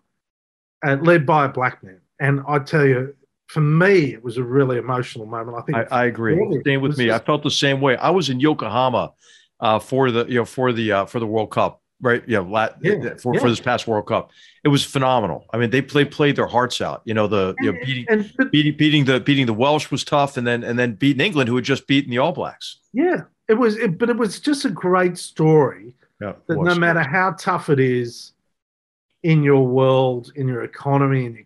[0.85, 1.99] uh, led by a black man.
[2.19, 3.15] And I tell you,
[3.47, 5.57] for me, it was a really emotional moment.
[5.57, 6.35] I think I, I agree.
[6.65, 7.05] Same with me.
[7.05, 7.97] Just, I felt the same way.
[7.97, 9.13] I was in Yokohama
[9.59, 12.24] uh, for the you know for the uh, for the World Cup right?
[12.28, 13.41] Yeah, lat, yeah, for, yeah.
[13.41, 14.32] for this past World Cup,
[14.64, 15.45] it was phenomenal.
[15.51, 17.01] I mean, they played played their hearts out.
[17.06, 20.38] You know, the you know, beating, and, beating beating the beating the Welsh was tough,
[20.38, 22.78] and then and then beating England, who had just beaten the All Blacks.
[22.91, 25.95] Yeah, it was, it, but it was just a great story.
[26.22, 28.34] Yeah, that no matter how tough it is
[29.24, 31.45] in your world, in your economy, in your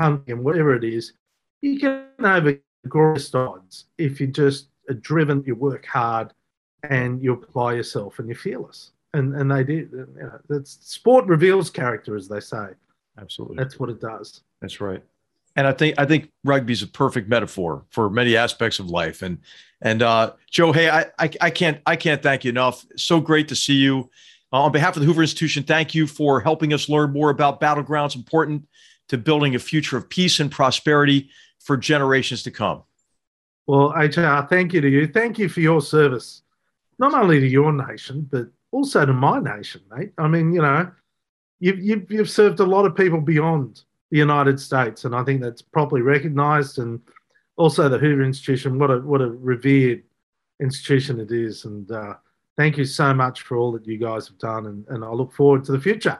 [0.00, 1.12] country, and whatever it is,
[1.60, 6.32] you can over glorious odds if you just are driven, you work hard,
[6.82, 9.90] and you apply yourself, and you're fearless and and they did.
[9.92, 12.68] You know, that's sport reveals character, as they say.
[13.18, 14.42] Absolutely, that's what it does.
[14.60, 15.02] That's right.
[15.56, 19.22] And I think I think rugby is a perfect metaphor for many aspects of life.
[19.22, 19.38] And
[19.82, 22.86] and uh, Joe, hey, I, I I can't I can't thank you enough.
[22.96, 24.10] So great to see you.
[24.52, 27.60] Uh, on behalf of the Hoover Institution, thank you for helping us learn more about
[27.60, 28.66] battlegrounds important
[29.08, 31.30] to building a future of peace and prosperity
[31.60, 32.82] for generations to come.
[33.66, 35.06] Well, HR, thank you to you.
[35.06, 36.42] Thank you for your service,
[36.98, 40.12] not only to your nation, but also to my nation, mate.
[40.18, 40.90] I mean, you know,
[41.58, 45.40] you've, you've, you've served a lot of people beyond the United States, and I think
[45.40, 46.78] that's properly recognised.
[46.78, 47.00] And
[47.56, 50.02] also the Hoover Institution, what a what a revered
[50.60, 51.64] institution it is.
[51.64, 52.14] And uh,
[52.56, 55.32] thank you so much for all that you guys have done, and, and I look
[55.32, 56.18] forward to the future.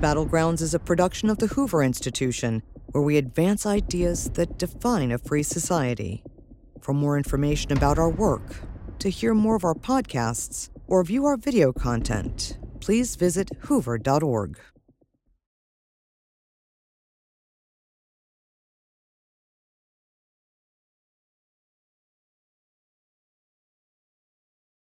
[0.00, 5.18] Battlegrounds is a production of the Hoover Institution, where we advance ideas that define a
[5.18, 6.24] free society.
[6.80, 8.62] For more information about our work,
[8.98, 14.58] to hear more of our podcasts, or view our video content, please visit hoover.org.